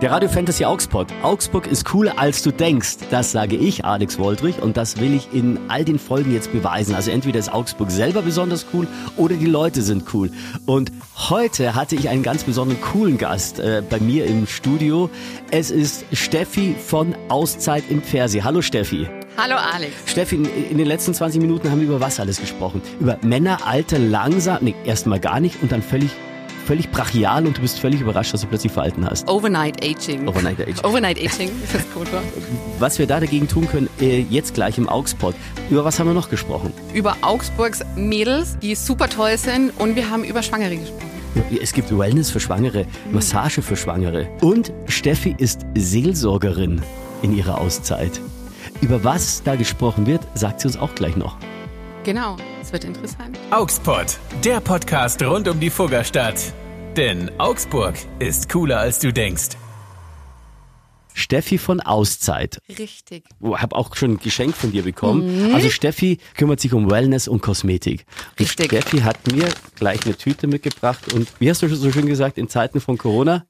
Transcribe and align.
Der 0.00 0.12
Radio 0.12 0.28
Fantasy 0.28 0.64
Augsburg. 0.64 1.08
Augsburg 1.22 1.66
ist 1.66 1.84
cooler 1.84 2.20
als 2.20 2.44
du 2.44 2.52
denkst. 2.52 2.98
Das 3.10 3.32
sage 3.32 3.56
ich, 3.56 3.84
Alex 3.84 4.16
Woldrich, 4.16 4.62
und 4.62 4.76
das 4.76 5.00
will 5.00 5.12
ich 5.12 5.32
in 5.32 5.58
all 5.66 5.84
den 5.84 5.98
Folgen 5.98 6.32
jetzt 6.32 6.52
beweisen. 6.52 6.94
Also 6.94 7.10
entweder 7.10 7.40
ist 7.40 7.52
Augsburg 7.52 7.90
selber 7.90 8.22
besonders 8.22 8.64
cool 8.72 8.86
oder 9.16 9.34
die 9.34 9.46
Leute 9.46 9.82
sind 9.82 10.04
cool. 10.14 10.30
Und 10.66 10.92
heute 11.28 11.74
hatte 11.74 11.96
ich 11.96 12.08
einen 12.08 12.22
ganz 12.22 12.44
besonderen 12.44 12.80
coolen 12.80 13.18
Gast 13.18 13.58
äh, 13.58 13.82
bei 13.90 13.98
mir 13.98 14.26
im 14.26 14.46
Studio. 14.46 15.10
Es 15.50 15.72
ist 15.72 16.04
Steffi 16.12 16.76
von 16.78 17.16
Auszeit 17.28 17.82
im 17.88 18.00
Fernsehen. 18.00 18.44
Hallo 18.44 18.62
Steffi. 18.62 19.08
Hallo 19.36 19.56
Alex. 19.56 19.94
Steffi, 20.06 20.36
in, 20.36 20.78
den 20.78 20.86
letzten 20.86 21.12
20 21.12 21.40
Minuten 21.40 21.72
haben 21.72 21.80
wir 21.80 21.88
über 21.88 22.00
was 22.00 22.20
alles 22.20 22.40
gesprochen? 22.40 22.82
Über 23.00 23.18
Männer, 23.22 23.66
Alter, 23.66 23.98
langsam, 23.98 24.58
nee, 24.60 24.76
erstmal 24.84 25.18
gar 25.18 25.40
nicht 25.40 25.60
und 25.60 25.72
dann 25.72 25.82
völlig 25.82 26.10
völlig 26.68 26.90
brachial 26.90 27.46
und 27.46 27.56
du 27.56 27.62
bist 27.62 27.80
völlig 27.80 28.02
überrascht, 28.02 28.34
dass 28.34 28.42
du 28.42 28.46
plötzlich 28.46 28.70
verhalten 28.70 29.06
hast. 29.08 29.26
Overnight 29.26 29.82
Aging. 29.82 30.28
Overnight 30.28 30.60
Aging. 30.60 30.84
Overnight 30.84 31.16
Aging 31.16 31.50
ist 31.64 31.74
das 31.74 31.90
Codewort. 31.94 32.22
Was 32.78 32.98
wir 32.98 33.06
da 33.06 33.20
dagegen 33.20 33.48
tun 33.48 33.66
können, 33.66 33.88
äh, 34.02 34.20
jetzt 34.20 34.52
gleich 34.52 34.76
im 34.76 34.86
Augspot. 34.86 35.34
Über 35.70 35.86
was 35.86 35.98
haben 35.98 36.08
wir 36.08 36.14
noch 36.14 36.28
gesprochen? 36.28 36.74
Über 36.92 37.16
Augsburgs 37.22 37.82
Mädels, 37.96 38.58
die 38.60 38.74
super 38.74 39.08
toll 39.08 39.38
sind 39.38 39.70
und 39.78 39.96
wir 39.96 40.10
haben 40.10 40.24
über 40.24 40.42
Schwangere 40.42 40.76
gesprochen. 40.76 41.08
Es 41.62 41.72
gibt 41.72 41.96
Wellness 41.96 42.30
für 42.30 42.40
Schwangere, 42.40 42.84
Massage 43.12 43.62
für 43.62 43.76
Schwangere. 43.76 44.28
Und 44.42 44.70
Steffi 44.88 45.34
ist 45.38 45.62
Seelsorgerin 45.74 46.82
in 47.22 47.34
ihrer 47.34 47.58
Auszeit. 47.58 48.20
Über 48.82 49.02
was 49.04 49.42
da 49.42 49.56
gesprochen 49.56 50.06
wird, 50.06 50.20
sagt 50.34 50.60
sie 50.60 50.68
uns 50.68 50.76
auch 50.76 50.94
gleich 50.94 51.16
noch. 51.16 51.38
Genau, 52.04 52.36
es 52.60 52.72
wird 52.74 52.84
interessant. 52.84 53.38
Augspot, 53.50 54.18
der 54.44 54.60
Podcast 54.60 55.22
rund 55.22 55.48
um 55.48 55.58
die 55.58 55.70
Fuggerstadt. 55.70 56.52
Denn 56.98 57.30
Augsburg 57.38 57.94
ist 58.18 58.48
cooler 58.48 58.80
als 58.80 58.98
du 58.98 59.12
denkst. 59.12 59.50
Steffi 61.14 61.56
von 61.56 61.80
Auszeit. 61.80 62.58
Richtig. 62.76 63.22
Ich 63.40 63.48
habe 63.50 63.76
auch 63.76 63.94
schon 63.94 64.14
ein 64.14 64.16
Geschenk 64.18 64.56
von 64.56 64.72
dir 64.72 64.82
bekommen. 64.82 65.54
Also 65.54 65.70
Steffi 65.70 66.18
kümmert 66.36 66.58
sich 66.58 66.72
um 66.72 66.90
Wellness 66.90 67.28
und 67.28 67.40
Kosmetik. 67.40 68.04
Und 68.30 68.40
Richtig. 68.40 68.66
Steffi 68.66 68.98
hat 69.02 69.30
mir 69.30 69.48
gleich 69.76 70.04
eine 70.06 70.16
Tüte 70.16 70.48
mitgebracht 70.48 71.12
und 71.12 71.28
wie 71.38 71.48
hast 71.48 71.62
du 71.62 71.68
so 71.72 71.92
schön 71.92 72.06
gesagt, 72.06 72.36
in 72.36 72.48
Zeiten 72.48 72.80
von 72.80 72.98
Corona? 72.98 73.46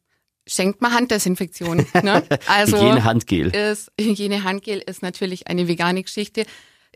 Schenkt 0.47 0.83
mal 0.83 0.93
Handdesinfektion. 0.93 1.87
Ne? 2.03 2.25
Also 2.49 2.77
Hygiene-Handgel. 2.77 3.47
Ist, 3.57 3.91
Hygiene-Handgel 3.99 4.83
ist 4.87 5.01
natürlich 5.01 5.47
eine 5.47 5.69
vegane 5.69 6.03
Geschichte. 6.03 6.45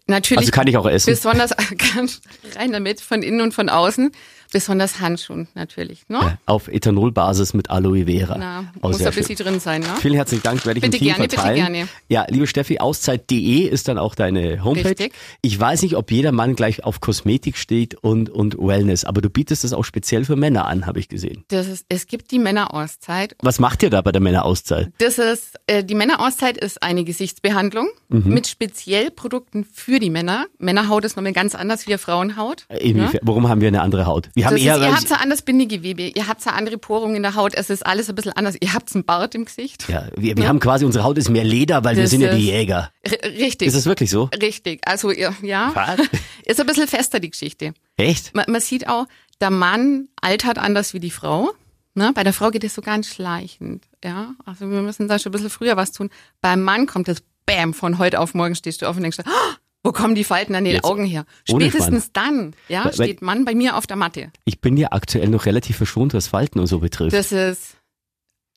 Natürlich 0.06 0.41
Also 0.41 0.50
kann 0.50 0.66
ich 0.66 0.77
auch 0.77 0.87
essen. 0.87 1.11
besonders 1.11 1.53
ganz 1.94 2.20
rein 2.56 2.72
damit, 2.72 3.00
von 3.00 3.22
innen 3.22 3.41
und 3.41 3.55
von 3.55 3.69
außen. 3.69 4.12
Besonders 4.53 5.00
Handschuhen 5.00 5.48
natürlich. 5.55 6.03
Ne? 6.08 6.19
Ja, 6.20 6.39
auf 6.47 6.69
Ethanolbasis 6.69 7.55
mit 7.55 7.70
Aloe 7.70 8.05
Vera. 8.06 8.36
Na, 8.39 8.64
Oh, 8.83 8.89
muss 8.89 8.98
sehr 8.98 9.09
ein 9.09 9.14
bisschen 9.14 9.36
drin 9.36 9.61
sein. 9.61 9.81
Ne? 9.81 9.86
Vielen 10.00 10.14
herzlichen 10.14 10.42
Dank, 10.42 10.64
werde 10.67 10.78
ich 10.78 10.83
Bitte 10.83 10.97
im 10.97 11.00
Team 11.00 11.09
gerne, 11.09 11.22
bitte 11.22 11.36
verteilen. 11.36 11.56
gerne. 11.72 11.89
Ja, 12.09 12.27
liebe 12.28 12.47
Steffi, 12.47 12.78
auszeit.de 12.78 13.62
ist 13.69 13.89
dann 13.89 13.98
auch 13.98 14.14
deine 14.14 14.62
Homepage. 14.64 14.91
Richtig. 14.91 15.12
Ich 15.41 15.59
weiß 15.59 15.83
nicht, 15.83 15.97
ob 15.97 16.11
jeder 16.12 16.33
Mann 16.33 16.55
gleich 16.55 16.84
auf 16.84 17.00
Kosmetik 17.00 17.56
steht 17.56 17.94
und, 17.94 18.28
und 18.31 18.56
Wellness, 18.59 19.05
aber 19.05 19.20
du 19.20 19.31
bietest 19.31 19.64
das 19.64 19.72
auch 19.72 19.84
speziell 19.84 20.25
für 20.25 20.36
Männer 20.36 20.66
an, 20.66 20.87
habe 20.87 20.98
ich 21.00 21.09
gesehen. 21.09 21.44
Das 21.48 21.66
ist, 21.66 21.87
es 21.89 22.06
gibt 22.06 22.31
die 22.31 22.39
Männerauszeit 22.39 23.37
Was 23.42 23.59
macht 23.59 23.83
ihr 23.83 23.91
da 23.91 24.00
bei 24.03 24.12
der 24.12 24.20
Männerauszeit? 24.20 24.91
Das 24.98 25.19
ist, 25.19 25.59
äh, 25.66 25.83
die 25.84 25.94
Männerauszeit 25.94 26.56
ist 26.56 26.83
eine 26.83 27.05
Gesichtsbehandlung 27.05 27.89
Mhm. 28.09 28.34
mit 28.34 28.47
speziell 28.47 29.11
Produkten 29.11 29.64
für 29.64 29.98
die 29.98 30.11
Männer. 30.11 30.47
Männerhaut 30.59 31.05
ist 31.06 31.16
nochmal 31.16 31.33
ganz 31.33 31.55
anders 31.55 31.87
wie 31.87 31.91
der 31.91 31.98
Frauenhaut. 31.98 32.66
Inwiefern, 32.78 33.20
Warum 33.22 33.48
haben 33.48 33.61
wir 33.62 33.69
eine 33.69 33.81
andere 33.81 34.05
Haut? 34.06 34.28
Wir 34.34 34.42
ihr 34.51 34.95
habt 34.95 35.09
ja 35.11 35.17
anderes 35.17 35.43
Bindegewebe, 35.43 36.03
ihr 36.15 36.27
habt 36.29 36.45
ja 36.45 36.53
andere 36.53 36.79
Porungen 36.79 37.17
in 37.17 37.23
der 37.23 37.35
Haut, 37.35 37.55
es 37.55 37.71
ist 37.71 37.85
alles 37.87 38.09
ein 38.09 38.15
bisschen 38.15 38.33
anders. 38.33 38.57
Ihr 38.61 38.73
habt 38.75 38.95
einen 38.95 39.05
Bart 39.05 39.34
im 39.34 39.45
Gesicht. 39.45 39.89
ja, 39.89 40.09
wir, 40.17 40.37
wir 40.37 40.49
haben 40.49 40.61
quasi, 40.61 40.84
unsere 40.84 41.05
Haut 41.05 41.19
ist 41.19 41.29
mehr 41.31 41.45
Leder, 41.45 41.84
weil 41.84 41.97
wir 41.97 42.03
Das 42.05 42.11
sind 42.11 42.21
ja 42.21 42.34
die 42.34 42.47
Jäger. 42.47 42.91
Richtig. 43.25 43.69
Ist 43.69 43.77
das 43.77 43.87
wirklich 43.87 44.11
so? 44.11 44.28
richtig. 44.43 44.81
Also, 44.87 45.11
ihr- 45.11 45.34
ja. 45.43 45.71
Was? 45.75 46.00
Ist 46.44 46.61
ein 46.61 46.66
bisschen 46.66 46.89
fester, 46.89 47.21
die 47.21 47.31
Geschichte. 47.31 47.72
Echt? 47.97 48.34
Man, 48.34 48.44
man 48.49 48.61
sieht 48.61 48.89
auch, 48.89 49.06
der 49.41 49.50
Mann 49.50 50.09
altert 50.21 50.59
anders 50.59 50.93
wie 50.95 51.00
die 51.00 51.11
Frau. 51.11 51.50
Ne? 51.95 52.12
Bei 52.15 52.25
der 52.25 52.33
Frau 52.33 52.50
geht 52.50 52.65
es 52.65 52.75
so 52.75 52.83
ganz 52.83 53.06
schleichend. 53.09 53.84
Ja, 54.05 54.34
also 54.45 54.69
wir 54.71 54.81
müssen 54.83 55.09
da 55.09 55.19
schon 55.19 55.31
ein 55.31 55.34
bisschen 55.34 55.50
früher 55.50 55.77
was 55.77 55.93
tun. 55.93 56.11
Beim 56.41 56.62
Mann 56.62 56.87
kommt 56.87 57.06
das 57.09 57.22
Bäm, 57.47 57.75
von 57.75 57.99
heute 57.99 58.19
auf 58.21 58.34
morgen 58.34 58.55
stehst 58.55 58.83
du 58.83 58.87
auf 58.89 58.97
und 58.97 59.03
denkst, 59.03 59.19
"Ah, 59.25 59.56
wo 59.84 59.93
kommen 59.93 60.15
die 60.15 60.25
Falten 60.25 60.54
an 60.54 60.65
den 60.65 60.75
Jetzt 60.75 60.84
Augen 60.84 61.04
her? 61.04 61.25
Spätestens 61.48 62.12
dann, 62.12 62.54
ja, 62.69 62.84
Weil- 62.84 62.94
steht 62.94 63.22
Mann 63.22 63.44
bei 63.44 63.54
mir 63.54 63.76
auf 63.76 63.87
der 63.87 63.97
Matte. 63.97 64.31
Ich 64.44 64.60
bin 64.60 64.76
ja 64.76 64.88
aktuell 64.93 65.28
noch 65.28 65.47
relativ 65.47 65.76
verschont, 65.76 66.15
was 66.15 66.28
Falten 66.28 66.60
und 66.60 66.66
so 66.66 66.78
betrifft. 66.78 67.15
Das 67.15 67.32
ist, 67.32 67.76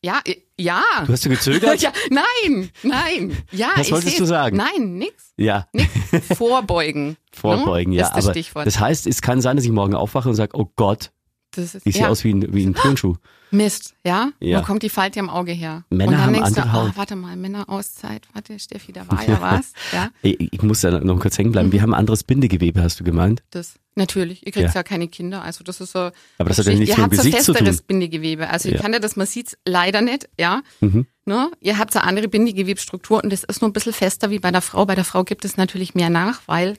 ja, 0.04 0.22
ja. 0.60 0.84
du 1.06 1.14
hast 1.14 1.26
du 1.26 1.30
gezögert? 1.30 1.82
ja, 1.82 1.92
nein, 2.12 2.70
nein, 2.84 3.38
ja. 3.52 3.72
Was 3.76 3.88
ich 3.88 3.94
wolltest 3.94 4.20
du 4.20 4.26
sagen? 4.26 4.56
Nein, 4.56 4.98
nix, 4.98 5.34
ja. 5.36 5.68
nix. 5.74 5.90
Vorbeugen. 6.38 7.18
Vorbeugen, 7.32 7.92
ne? 7.92 7.98
ja. 7.98 8.06
Ist 8.08 8.16
das 8.16 8.26
aber 8.26 8.34
Stichwort. 8.34 8.68
das 8.68 8.80
heißt, 8.80 9.08
es 9.08 9.22
kann 9.22 9.42
sein, 9.42 9.56
dass 9.56 9.66
ich 9.66 9.72
morgen 9.72 9.96
aufwache 9.96 10.30
und 10.30 10.36
sage, 10.36 10.56
oh 10.56 10.72
Gott, 10.76 11.12
Das 11.56 11.76
ist, 11.76 11.86
ich 11.86 11.94
sehe 11.94 12.04
ja. 12.04 12.10
aus 12.10 12.24
wie 12.24 12.34
ein, 12.34 12.54
wie 12.54 12.66
ein 12.66 12.74
Turnschuh. 12.76 13.16
Mist, 13.52 13.96
ja? 14.04 14.32
Ja. 14.40 14.60
Wo 14.60 14.64
kommt 14.64 14.84
die 14.84 14.90
Falte 14.90 15.20
am 15.20 15.30
Auge 15.30 15.52
her? 15.52 15.86
Männer 15.90 16.08
und 16.08 16.14
dann 16.14 16.22
haben 16.24 16.34
denkst 16.34 16.58
andere 16.58 16.70
du, 16.70 16.90
oh, 16.92 16.98
warte 16.98 17.16
mal, 17.16 17.36
Männerauszeit, 17.38 18.24
warte, 18.34 18.60
Steffi, 18.60 18.92
da 18.92 19.10
war 19.10 19.26
ja 19.26 19.40
was. 19.42 19.72
Ja, 19.94 20.10
Ich, 20.24 20.52
ich 20.54 20.62
muss 20.62 20.82
da 20.82 20.92
noch 21.00 21.20
kurz 21.20 21.38
hängen 21.38 21.52
bleiben. 21.52 21.72
Wir 21.72 21.82
haben 21.82 21.94
ein 21.94 22.00
anderes 22.00 22.24
Bindegewebe, 22.24 22.82
hast 22.82 23.00
du 23.00 23.04
gemeint? 23.04 23.44
das, 23.52 23.76
natürlich, 23.96 24.46
ihr 24.46 24.52
kriegt 24.52 24.68
Ja. 24.68 24.74
ja. 24.74 24.84
keine 24.84 25.08
Kinder, 25.08 25.42
also 25.42 25.64
das 25.64 25.80
ist 25.80 25.94
so. 25.94 26.00
Aber 26.38 26.50
das 26.50 26.58
hat 26.58 26.66
ja 26.66 26.74
nichts 26.74 26.90
ihr 26.90 26.96
mit 26.96 26.98
dem 26.98 27.04
habt 27.04 27.14
ein 27.14 27.18
Gesicht 27.18 27.44
zu 27.44 27.54
festeres. 27.54 27.82
Bindegewebe, 27.84 28.50
also 28.50 28.68
Ja. 28.68 28.76
ich 28.76 28.82
kann 28.82 28.92
dir 28.92 29.00
das, 29.00 29.16
man 29.16 29.28
sieht's 29.28 29.58
leider 29.66 30.02
nicht, 30.02 30.28
ja. 30.38 30.62
Mhm. 30.82 31.06
Ne? 31.26 31.50
Ihr 31.62 31.78
habt 31.78 31.96
eine 31.96 32.04
andere 32.06 32.28
Bindegewebsstruktur 32.28 33.24
und 33.24 33.32
das 33.32 33.44
ist 33.46 33.62
nur 33.62 33.70
ein 33.70 33.74
bisschen 33.74 33.94
fester 33.94 34.32
wie 34.32 34.40
bei 34.40 34.52
der 34.52 34.62
Frau. 34.62 34.86
Bei 34.86 34.96
der 34.96 35.06
Frau 35.06 35.24
gibt 35.24 35.46
es 35.46 35.56
natürlich 35.56 35.96
mehr 35.96 36.10
nach, 36.10 36.42
weil 36.48 36.78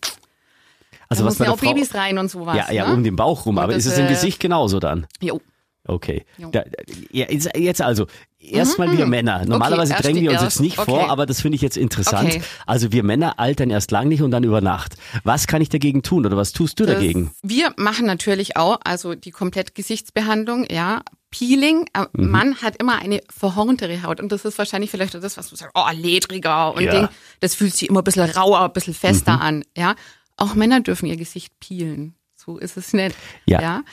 Also 1.08 1.22
da 1.22 1.28
was 1.30 1.36
bei 1.38 1.44
ja 1.46 1.50
auch 1.52 1.58
Frau, 1.58 1.72
Babys 1.72 1.94
rein 1.94 2.18
und 2.18 2.30
sowas. 2.30 2.56
ja, 2.56 2.72
ja, 2.72 2.86
ne? 2.88 2.94
um 2.94 3.02
den 3.04 3.16
Bauch 3.16 3.46
rum. 3.46 3.56
Und 3.56 3.62
Aber 3.62 3.72
das, 3.72 3.86
ist 3.86 3.92
es 3.92 3.98
im 3.98 4.06
äh, 4.06 4.08
Gesicht 4.08 4.40
genauso 4.40 4.80
dann? 4.80 5.06
Jo. 5.20 5.40
Okay. 5.88 6.24
Jo. 6.36 6.50
Da, 6.50 6.64
ja, 7.12 7.26
jetzt, 7.30 7.80
also, 7.80 8.06
erstmal 8.40 8.96
wir 8.98 9.06
Männer. 9.06 9.44
Normalerweise 9.46 9.92
erst 9.92 10.04
drängen 10.04 10.20
wir 10.22 10.32
uns 10.32 10.42
jetzt 10.42 10.60
nicht 10.60 10.74
vor, 10.74 10.88
Okay. 10.88 11.06
aber 11.08 11.26
das 11.26 11.40
finde 11.42 11.54
ich 11.54 11.62
jetzt 11.62 11.76
interessant. 11.76 12.28
Okay. 12.28 12.42
Also 12.66 12.90
wir 12.90 13.04
Männer 13.04 13.38
altern 13.38 13.70
erst 13.70 13.92
lang 13.92 14.08
nicht 14.08 14.20
und 14.20 14.32
dann 14.32 14.42
über 14.42 14.60
Nacht. 14.60 14.96
Was 15.22 15.46
kann 15.46 15.62
ich 15.62 15.68
dagegen 15.68 16.02
tun 16.02 16.26
oder 16.26 16.36
was 16.36 16.50
tust 16.52 16.80
du 16.80 16.86
Das- 16.86 16.96
dagegen? 16.96 17.30
Wir 17.42 17.72
machen 17.76 18.04
natürlich 18.04 18.56
auch, 18.56 18.80
also 18.82 19.14
die 19.14 19.30
komplett 19.30 19.76
Gesichtsbehandlung, 19.76 20.66
ja. 20.68 21.02
Peeling, 21.30 21.86
äh, 21.92 22.06
Mhm. 22.12 22.30
man 22.30 22.56
hat 22.62 22.76
immer 22.80 22.98
eine 23.00 23.20
verhorntere 23.32 24.02
Haut 24.02 24.20
und 24.20 24.32
das 24.32 24.44
ist 24.44 24.58
wahrscheinlich 24.58 24.90
vielleicht 24.90 25.14
auch 25.14 25.20
das, 25.20 25.36
was 25.36 25.50
du 25.50 25.56
sagst, 25.56 25.72
oh, 25.76 25.84
ledriger 25.92 26.74
und 26.74 26.82
Ja. 26.82 26.92
Ding, 26.92 27.08
das 27.40 27.54
fühlt 27.54 27.74
sich 27.76 27.88
immer 27.90 28.00
ein 28.00 28.04
bisschen 28.04 28.28
rauer, 28.30 28.60
ein 28.62 28.72
bisschen 28.72 28.94
fester 28.94 29.34
Mhm. 29.36 29.42
an, 29.42 29.64
ja. 29.76 29.94
Auch 30.36 30.54
Männer 30.54 30.80
dürfen 30.80 31.06
ihr 31.06 31.16
Gesicht 31.16 31.58
peelen, 31.60 32.14
so 32.34 32.58
ist 32.58 32.76
es 32.76 32.92
nicht, 32.92 33.16
Ja. 33.46 33.60
ja. 33.60 33.84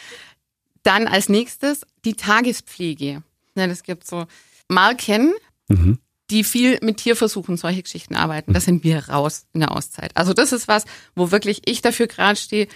Dann 0.84 1.08
als 1.08 1.30
nächstes 1.30 1.81
die 2.04 2.16
Tagespflege. 2.16 3.24
Ja, 3.56 3.68
das 3.68 3.84
gibt 3.84 4.06
so 4.06 4.26
Marken, 4.68 5.34
Mhm. 5.70 6.00
die 6.30 6.44
viel 6.44 6.78
mit 6.81 6.98
Tierversuchen, 6.98 7.56
solche 7.58 7.84
Geschichten 7.84 8.16
arbeiten. 8.16 8.54
Da 8.54 8.59
sind 8.59 8.84
wir 8.84 9.08
raus 9.09 9.46
in 9.54 9.62
der 9.62 9.72
Auszeit. 9.72 10.12
Also 10.18 10.34
das 10.34 10.52
ist 10.52 10.68
was, 10.68 10.84
wo 11.16 11.31
wirklich 11.31 11.62
ich 11.66 11.81
dafür 11.81 12.08
gerade 12.08 12.36
stehe, 12.36 12.68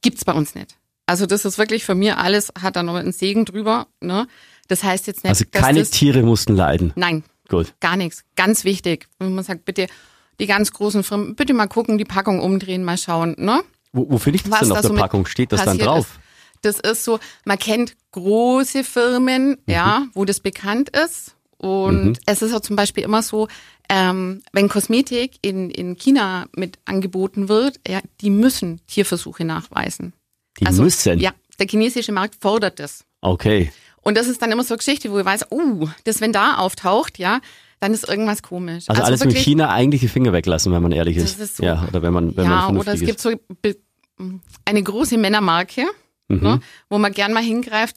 gibt's 0.00 0.24
bei 0.24 0.32
uns 0.32 0.54
nicht. 0.54 0.76
Also 1.04 1.26
das 1.26 1.44
ist 1.44 1.58
wirklich 1.58 1.84
für 1.84 1.94
mir 1.94 2.18
alles, 2.18 2.52
hat 2.60 2.76
da 2.76 2.82
noch 2.82 2.94
einen 2.94 3.12
Segen 3.12 3.44
drüber. 3.44 3.86
Ne? 4.00 4.26
Das 4.68 4.82
heißt 4.82 5.06
jetzt 5.06 5.22
nicht, 5.24 5.30
Also 5.30 5.44
keine 5.50 5.80
das, 5.80 5.90
Tiere 5.90 6.22
mussten 6.22 6.56
leiden. 6.56 6.92
Nein, 6.96 7.22
Gut. 7.48 7.74
gar 7.80 7.96
nichts. 7.96 8.24
Ganz 8.34 8.64
wichtig. 8.64 9.08
Wenn 9.18 9.34
man 9.34 9.44
sagt, 9.44 9.64
bitte 9.66 9.86
die 10.40 10.46
ganz 10.46 10.72
großen 10.72 11.02
Firmen, 11.02 11.34
bitte 11.34 11.54
mal 11.54 11.66
gucken, 11.66 11.98
die 11.98 12.04
Packung 12.04 12.40
umdrehen, 12.40 12.84
mal 12.84 12.98
schauen. 12.98 13.34
Ne? 13.38 13.62
Wo, 13.92 14.06
wo 14.10 14.18
finde 14.18 14.36
ich 14.36 14.42
das 14.42 14.52
Was 14.52 14.60
denn 14.60 14.72
auf 14.72 14.80
der 14.80 14.88
so 14.88 14.92
mit 14.92 15.02
Packung? 15.02 15.26
Steht 15.26 15.52
das 15.52 15.64
dann 15.64 15.78
drauf? 15.78 16.18
Das 16.62 16.80
ist 16.80 17.04
so, 17.04 17.18
man 17.44 17.58
kennt 17.58 17.96
große 18.12 18.82
Firmen, 18.84 19.50
Mhm. 19.50 19.56
ja, 19.66 20.06
wo 20.14 20.24
das 20.24 20.40
bekannt 20.40 20.90
ist. 20.90 21.34
Und 21.58 22.18
es 22.26 22.42
ist 22.42 22.52
auch 22.54 22.60
zum 22.60 22.76
Beispiel 22.76 23.04
immer 23.04 23.22
so, 23.22 23.48
ähm, 23.88 24.42
wenn 24.52 24.68
Kosmetik 24.68 25.38
in, 25.42 25.70
in 25.70 25.96
China 25.96 26.46
mit 26.54 26.78
angeboten 26.84 27.48
wird, 27.48 27.80
ja, 27.86 28.00
die 28.20 28.30
müssen 28.30 28.80
Tierversuche 28.86 29.44
nachweisen. 29.44 30.12
Die 30.60 30.66
also, 30.66 30.82
müssen. 30.82 31.18
Ja, 31.18 31.32
der 31.58 31.66
chinesische 31.68 32.12
Markt 32.12 32.36
fordert 32.40 32.78
das. 32.78 33.04
Okay. 33.20 33.72
Und 34.02 34.16
das 34.16 34.28
ist 34.28 34.42
dann 34.42 34.52
immer 34.52 34.64
so 34.64 34.74
eine 34.74 34.78
Geschichte, 34.78 35.10
wo 35.10 35.18
ich 35.18 35.24
weiß, 35.24 35.46
uh, 35.50 35.88
das 36.04 36.20
wenn 36.20 36.32
da 36.32 36.56
auftaucht, 36.56 37.18
ja, 37.18 37.40
dann 37.86 37.94
ist 37.94 38.08
irgendwas 38.08 38.42
komisch. 38.42 38.84
Also, 38.88 39.02
alles 39.02 39.24
mit 39.24 39.36
China 39.38 39.70
eigentlich 39.70 40.00
die 40.00 40.08
Finger 40.08 40.32
weglassen, 40.32 40.72
wenn 40.72 40.82
man 40.82 40.90
ehrlich 40.92 41.16
ist. 41.16 41.38
Ist 41.38 41.58
so. 41.58 41.62
Ja, 41.62 41.86
oder 41.88 42.02
wenn 42.02 42.12
man, 42.12 42.36
wenn 42.36 42.44
ja, 42.44 42.66
man 42.66 42.76
oder 42.78 42.94
es 42.94 43.00
gibt 43.00 43.20
so 43.20 43.30
eine 44.64 44.82
große 44.82 45.16
Männermarke, 45.18 45.86
Mhm. 46.28 46.40
ne, 46.42 46.60
wo 46.90 46.98
man 46.98 47.12
gern 47.12 47.32
mal 47.32 47.42
hingreift. 47.42 47.94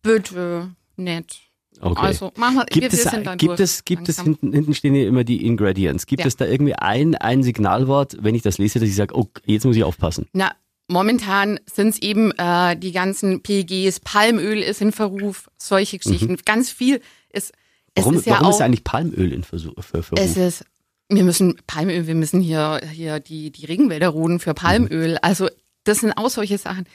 Bitte, 0.00 0.70
nett. 0.96 1.38
Okay. 1.80 2.00
Also, 2.06 2.32
machen 2.36 2.58
wir, 2.58 2.64
Gibt 2.66 2.82
wir, 2.82 2.88
es, 2.98 3.04
wir 3.04 3.10
sind 3.10 3.26
da 3.26 3.34
gibt 3.34 3.50
durch, 3.50 3.60
es, 3.60 3.84
gibt 3.84 4.08
es 4.08 4.20
hinten, 4.22 4.52
hinten 4.52 4.72
stehen 4.72 4.94
hier 4.94 5.08
immer 5.08 5.24
die 5.24 5.44
Ingredients. 5.44 6.06
Gibt 6.06 6.20
Ja. 6.20 6.26
es 6.28 6.36
da 6.36 6.46
irgendwie 6.46 6.74
ein, 6.74 7.16
ein 7.16 7.42
Signalwort, 7.42 8.16
wenn 8.20 8.36
ich 8.36 8.42
das 8.42 8.58
lese, 8.58 8.78
dass 8.78 8.88
ich 8.88 8.94
sage, 8.94 9.16
oh, 9.16 9.26
jetzt 9.44 9.66
muss 9.66 9.74
ich 9.76 9.82
aufpassen? 9.82 10.26
Na, 10.32 10.52
momentan 10.86 11.58
sind 11.70 11.88
es 11.88 11.98
eben 12.00 12.30
äh, 12.38 12.76
die 12.76 12.92
ganzen 12.92 13.42
PEGs, 13.42 13.98
Palmöl 14.00 14.58
ist 14.62 14.80
in 14.80 14.92
Verruf, 14.92 15.50
solche 15.58 15.98
Geschichten. 15.98 16.32
Mhm. 16.32 16.38
Ganz 16.44 16.70
viel 16.70 17.00
ist 17.32 17.52
Warum, 17.96 18.14
ist 18.16 18.26
ja 18.26 18.34
warum 18.34 18.50
ist 18.50 18.56
auch- 18.56 18.60
eigentlich 18.60 18.84
Palmöl 18.84 19.32
in 19.32 19.44
Versuch, 19.44 19.74
für 19.82 20.02
Verruf? 20.02 20.24
Es 20.24 20.36
ist, 20.36 20.64
wir 21.08 21.24
müssen 21.24 21.56
Palmöl, 21.66 22.06
wir 22.06 22.14
müssen 22.14 22.40
hier, 22.40 22.80
hier 22.92 23.20
die, 23.20 23.50
die 23.50 23.66
Regenwälder 23.66 24.08
roden 24.08 24.38
für 24.40 24.54
Palmöl. 24.54 25.18
Also 25.22 25.48
das 25.84 25.98
sind 25.98 26.12
auch 26.12 26.28
solche 26.30 26.58
Sachen. 26.58 26.86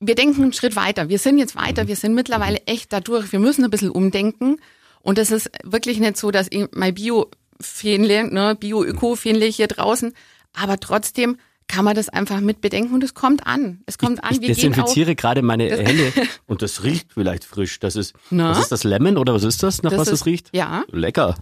Wir 0.00 0.14
denken 0.14 0.42
einen 0.42 0.52
Schritt 0.52 0.76
weiter. 0.76 1.08
Wir 1.08 1.18
sind 1.18 1.38
jetzt 1.38 1.56
weiter. 1.56 1.88
Wir 1.88 1.96
sind 1.96 2.14
mittlerweile 2.14 2.58
echt 2.66 2.92
dadurch. 2.92 3.32
Wir 3.32 3.40
müssen 3.40 3.64
ein 3.64 3.70
bisschen 3.70 3.90
umdenken. 3.90 4.58
Und 5.00 5.18
das 5.18 5.30
ist 5.30 5.50
wirklich 5.64 5.98
nicht 5.98 6.16
so, 6.16 6.30
dass 6.30 6.46
ich 6.50 6.66
mein 6.72 6.94
Bio-Fähnle, 6.94 8.32
ne, 8.32 8.56
Bio-Öko-Fähnle 8.58 9.46
hier 9.46 9.66
draußen. 9.66 10.12
Aber 10.52 10.78
trotzdem 10.78 11.36
kann 11.68 11.84
man 11.84 11.94
das 11.94 12.08
einfach 12.08 12.40
mit 12.40 12.60
bedenken 12.60 12.94
und 12.94 13.04
es 13.04 13.14
kommt 13.14 13.46
an. 13.46 13.82
Es 13.86 13.98
kommt 13.98 14.24
an. 14.24 14.32
ich 14.32 14.40
Wir 14.40 14.54
gehen 14.54 14.72
auch, 14.72 14.76
desinfiziere 14.76 15.14
gerade 15.14 15.42
meine 15.42 15.68
Hände 15.70 16.12
und 16.46 16.62
das 16.62 16.82
riecht 16.82 17.12
vielleicht 17.12 17.44
frisch. 17.44 17.78
Das 17.80 17.94
ist, 17.94 18.14
Na? 18.30 18.50
was 18.50 18.58
ist 18.60 18.72
das 18.72 18.84
Lemon 18.84 19.16
oder 19.18 19.34
was 19.34 19.44
ist 19.44 19.62
das, 19.62 19.82
nach 19.82 19.90
Das 19.90 20.00
was 20.00 20.10
das 20.10 20.26
riecht? 20.26 20.48
ja. 20.52 20.84
Lecker. 20.90 21.36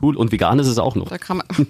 Cool. 0.00 0.16
Und 0.16 0.32
vegan 0.32 0.58
ist 0.58 0.68
es 0.68 0.78
auch 0.78 0.94
noch. 0.94 1.08
Da 1.08 1.18
kann 1.18 1.36
man 1.36 1.46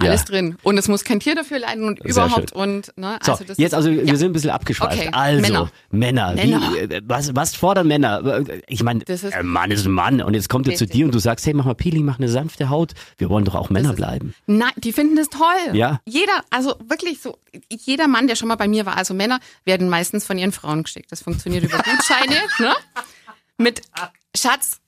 alles 0.00 0.24
drin. 0.24 0.56
Und 0.62 0.76
es 0.78 0.88
muss 0.88 1.04
kein 1.04 1.20
Tier 1.20 1.34
dafür 1.34 1.58
leiden 1.58 1.84
und 1.84 2.00
Sehr 2.02 2.10
überhaupt 2.10 2.50
schön. 2.50 2.58
und 2.58 2.92
ne, 2.96 3.18
So, 3.22 3.32
also 3.32 3.44
das 3.44 3.56
jetzt 3.58 3.74
also, 3.74 3.90
wir 3.90 4.04
ja. 4.04 4.14
sind 4.16 4.30
ein 4.30 4.32
bisschen 4.32 4.50
abgeschweift. 4.50 4.92
Okay, 4.98 5.08
Also, 5.12 5.40
Männer. 5.40 5.70
Männer. 5.90 6.34
Männer. 6.34 6.60
Wie, 6.72 6.78
äh, 6.78 7.02
was, 7.06 7.34
was 7.34 7.56
fordern 7.56 7.86
Männer? 7.88 8.44
Ich 8.66 8.82
meine, 8.82 9.04
ein 9.32 9.46
Mann 9.46 9.70
ist 9.70 9.86
ein 9.86 9.92
Mann 9.92 10.20
und 10.20 10.34
jetzt 10.34 10.48
kommt 10.48 10.68
er 10.68 10.74
zu 10.74 10.86
dir 10.86 11.06
und 11.06 11.14
du 11.14 11.18
sagst, 11.18 11.46
hey, 11.46 11.54
mach 11.54 11.64
mal 11.64 11.74
Peeling, 11.74 12.04
mach 12.04 12.18
eine 12.18 12.28
sanfte 12.28 12.68
Haut. 12.68 12.92
Wir 13.18 13.30
wollen 13.30 13.44
doch 13.44 13.54
auch 13.54 13.70
Männer 13.70 13.90
ist- 13.90 13.96
bleiben. 13.96 14.34
Nein, 14.46 14.72
die 14.76 14.92
finden 14.92 15.16
das 15.16 15.28
toll. 15.28 15.74
Ja. 15.74 16.00
Jeder, 16.04 16.44
also 16.50 16.74
wirklich 16.88 17.20
so, 17.20 17.38
jeder 17.70 18.08
Mann, 18.08 18.26
der 18.26 18.36
schon 18.36 18.48
mal 18.48 18.56
bei 18.56 18.68
mir 18.68 18.84
war, 18.86 18.96
also 18.96 19.14
Männer 19.14 19.40
werden 19.64 19.88
meistens 19.88 20.24
von 20.26 20.36
ihren 20.38 20.52
Frauen 20.52 20.82
geschickt. 20.82 21.10
Das 21.10 21.22
funktioniert 21.22 21.64
über 21.64 21.78
Gutscheine, 21.78 22.36
ne? 22.58 22.74
Mit 23.58 23.80
Schatz, 24.36 24.80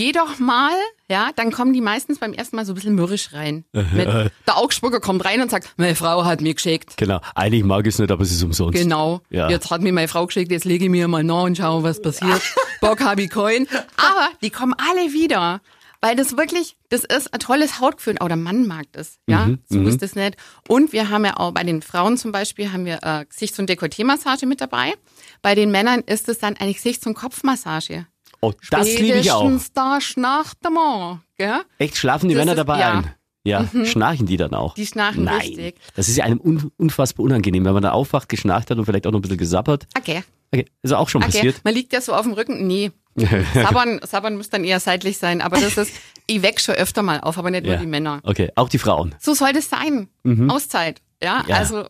geh 0.00 0.12
doch 0.12 0.38
mal, 0.38 0.72
ja, 1.10 1.28
dann 1.36 1.52
kommen 1.52 1.74
die 1.74 1.82
meistens 1.82 2.18
beim 2.18 2.32
ersten 2.32 2.56
Mal 2.56 2.64
so 2.64 2.72
ein 2.72 2.74
bisschen 2.74 2.94
mürrisch 2.94 3.34
rein. 3.34 3.66
Mit, 3.72 4.06
der 4.06 4.56
Augsburger 4.56 4.98
kommt 4.98 5.26
rein 5.26 5.42
und 5.42 5.50
sagt, 5.50 5.74
meine 5.76 5.94
Frau 5.94 6.24
hat 6.24 6.40
mir 6.40 6.54
geschickt. 6.54 6.96
Genau. 6.96 7.20
Eigentlich 7.34 7.64
mag 7.64 7.86
ich 7.86 7.92
es 7.92 7.98
nicht, 7.98 8.10
aber 8.10 8.22
es 8.22 8.32
ist 8.32 8.42
umsonst. 8.42 8.78
Genau. 8.78 9.20
Ja. 9.28 9.50
Jetzt 9.50 9.70
hat 9.70 9.82
mir 9.82 9.92
meine 9.92 10.08
Frau 10.08 10.24
geschickt, 10.24 10.50
jetzt 10.50 10.64
lege 10.64 10.86
ich 10.86 10.90
mir 10.90 11.06
mal 11.06 11.22
nach 11.22 11.42
und 11.42 11.58
schaue, 11.58 11.82
was 11.82 12.00
passiert. 12.00 12.40
Bock 12.80 13.02
habe 13.02 13.20
ich 13.20 13.28
keinen. 13.28 13.68
Aber 13.98 14.28
die 14.42 14.48
kommen 14.48 14.72
alle 14.78 15.12
wieder. 15.12 15.60
Weil 16.00 16.16
das 16.16 16.38
wirklich, 16.38 16.78
das 16.88 17.04
ist 17.04 17.34
ein 17.34 17.40
tolles 17.40 17.78
Hautgefühl. 17.78 18.16
Auch 18.20 18.28
der 18.28 18.38
Mann 18.38 18.66
mag 18.66 18.86
das. 18.92 19.18
Ja, 19.26 19.48
Mhm, 19.48 19.58
so 19.68 19.82
ist 19.82 20.00
das 20.00 20.14
nicht. 20.14 20.38
Und 20.66 20.94
wir 20.94 21.10
haben 21.10 21.26
ja 21.26 21.36
auch 21.36 21.52
bei 21.52 21.62
den 21.62 21.82
Frauen 21.82 22.16
zum 22.16 22.32
Beispiel 22.32 22.72
haben 22.72 22.86
wir 22.86 23.00
äh, 23.02 23.26
Gesichts- 23.26 23.58
und 23.58 23.68
Dekolleté-Massage 23.68 24.46
mit 24.46 24.62
dabei. 24.62 24.94
Bei 25.42 25.54
den 25.54 25.70
Männern 25.70 26.00
ist 26.00 26.30
es 26.30 26.38
dann 26.38 26.56
eine 26.56 26.72
Gesichts- 26.72 27.06
und 27.06 27.12
Kopfmassage. 27.12 28.06
Oh, 28.42 28.52
das 28.70 28.86
liebe 28.98 29.18
ich 29.18 29.30
auch. 29.32 29.50
Da 29.74 30.00
schnarcht 30.00 30.58
der 30.64 30.70
Mann, 30.70 31.20
gell? 31.36 31.60
Echt, 31.78 31.96
schlafen 31.96 32.28
die 32.28 32.34
Das 32.34 32.40
Männer 32.40 32.52
ist- 32.52 32.58
dabei 32.58 32.80
ja. 32.80 32.94
Mhm. 32.94 32.98
ein? 33.04 33.14
Ja, 33.42 33.66
schnarchen 33.86 34.26
die 34.26 34.36
dann 34.36 34.52
auch? 34.54 34.74
Die 34.74 34.86
schnarchen 34.86 35.24
Nein. 35.24 35.40
richtig. 35.40 35.76
Das 35.94 36.08
ist 36.08 36.16
ja 36.18 36.24
einem 36.24 36.40
un 36.40 36.70
unfassbar 36.76 37.24
unangenehm, 37.24 37.64
wenn 37.64 37.72
man 37.72 37.82
da 37.82 37.92
aufwacht, 37.92 38.28
geschnarcht 38.28 38.70
hat 38.70 38.76
und 38.76 38.84
vielleicht 38.84 39.06
auch 39.06 39.12
noch 39.12 39.18
ein 39.18 39.22
bisschen 39.22 39.38
gesabbert. 39.38 39.86
Okay. 39.96 40.22
Okay, 40.52 40.66
ist 40.82 40.92
auch 40.92 41.08
schon 41.08 41.22
Okay. 41.22 41.32
passiert. 41.32 41.60
Man 41.64 41.72
liegt 41.74 41.92
ja 41.94 42.00
so 42.02 42.12
auf 42.12 42.22
dem 42.22 42.32
Rücken. 42.34 42.66
Nee. 42.66 42.90
Sabbern, 43.54 44.00
Sabbern 44.06 44.36
muss 44.36 44.50
dann 44.50 44.64
eher 44.64 44.78
seitlich 44.80 45.16
sein. 45.18 45.40
Aber 45.40 45.58
das 45.58 45.76
ist, 45.78 45.92
ich 46.26 46.42
weck 46.42 46.60
schon 46.60 46.74
öfter 46.74 47.02
mal 47.02 47.20
auf, 47.20 47.38
aber 47.38 47.50
nicht 47.50 47.64
nur 47.64 47.74
Ja. 47.74 47.80
die 47.80 47.86
Männer. 47.86 48.20
Okay, 48.24 48.50
auch 48.56 48.68
die 48.68 48.78
Frauen. 48.78 49.14
So 49.20 49.32
soll 49.34 49.52
das 49.54 49.70
sein. 49.70 50.08
Auszeit. 50.48 51.00
Ja, 51.22 51.42
Mhm. 51.42 51.48
Ja. 51.48 51.56
also, 51.56 51.84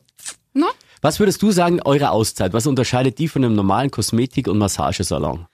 ne? 0.55 0.67
Was 1.03 1.19
würdest 1.19 1.43
du 1.43 1.51
sagen, 1.51 1.81
eure 1.85 2.11
Auszeit? 2.11 2.53
Was 2.53 2.67
unterscheidet 2.67 3.19
die 3.19 3.27
von 3.29 3.45
einem 3.45 3.55
normalen 3.57 3.91
Kosmetik- 3.91 4.47
und 4.49 4.59
Massagesalon? 4.59 5.47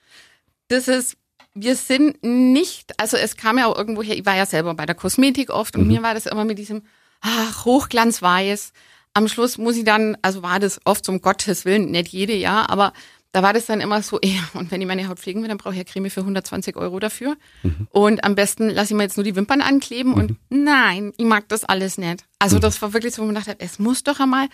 Das 0.69 0.87
ist, 0.87 1.17
wir 1.53 1.75
sind 1.75 2.23
nicht, 2.23 2.99
also 2.99 3.17
es 3.17 3.35
kam 3.37 3.57
ja 3.57 3.67
auch 3.67 3.77
irgendwo 3.77 4.03
her, 4.03 4.15
ich 4.17 4.25
war 4.25 4.35
ja 4.35 4.45
selber 4.45 4.73
bei 4.75 4.85
der 4.85 4.95
Kosmetik 4.95 5.49
oft 5.49 5.75
Mhm. 5.75 5.81
und 5.81 5.87
mir 5.87 6.03
war 6.03 6.13
das 6.13 6.25
immer 6.25 6.45
mit 6.45 6.57
diesem, 6.59 6.83
ach, 7.21 7.65
Hochglanzweiß. 7.65 8.73
Am 9.13 9.27
Schluss 9.27 9.57
muss 9.57 9.75
ich 9.77 9.83
dann, 9.83 10.17
also 10.21 10.43
war 10.43 10.59
das 10.59 10.79
oft 10.85 11.07
um 11.09 11.21
Gottes 11.21 11.65
Willen, 11.65 11.89
nicht 11.91 12.09
jede 12.09 12.35
Jahr, 12.35 12.69
aber 12.69 12.93
da 13.31 13.41
war 13.43 13.53
das 13.53 13.65
dann 13.65 13.81
immer 13.81 14.01
so, 14.03 14.19
ja, 14.23 14.41
und 14.53 14.69
wenn 14.71 14.81
ich 14.81 14.87
meine 14.87 15.07
Haut 15.07 15.19
pflegen 15.19 15.41
will, 15.41 15.47
dann 15.49 15.57
brauche 15.57 15.73
ich 15.73 15.79
ja 15.79 15.83
Creme 15.83 16.09
für 16.11 16.21
120 16.21 16.75
Euro 16.75 16.99
dafür. 16.99 17.35
Mhm. 17.63 17.87
Und 17.89 18.23
am 18.23 18.35
besten 18.35 18.69
lasse 18.69 18.93
ich 18.93 18.97
mir 18.97 19.03
jetzt 19.03 19.17
nur 19.17 19.23
die 19.23 19.35
Wimpern 19.35 19.61
ankleben 19.61 20.13
und 20.13 20.37
nein, 20.49 21.13
ich 21.17 21.25
mag 21.25 21.47
das 21.49 21.63
alles 21.63 21.97
nicht. 21.97 22.25
Also 22.39 22.59
das 22.59 22.81
war 22.81 22.93
wirklich 22.93 23.15
so, 23.15 23.21
wo 23.23 23.25
man 23.25 23.35
dachte, 23.35 23.55
es 23.59 23.79
muss 23.79 24.03
doch 24.03 24.19
einmal 24.19 24.47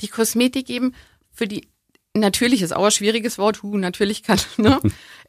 die 0.00 0.08
Kosmetik 0.08 0.66
geben 0.66 0.94
für 1.32 1.46
die, 1.46 1.68
natürlich 2.16 2.62
ist 2.62 2.74
auch 2.74 2.84
ein 2.84 2.90
schwieriges 2.90 3.38
Wort, 3.38 3.62
hu, 3.62 3.76
natürlich 3.76 4.22
kann, 4.22 4.38
ne, 4.56 4.78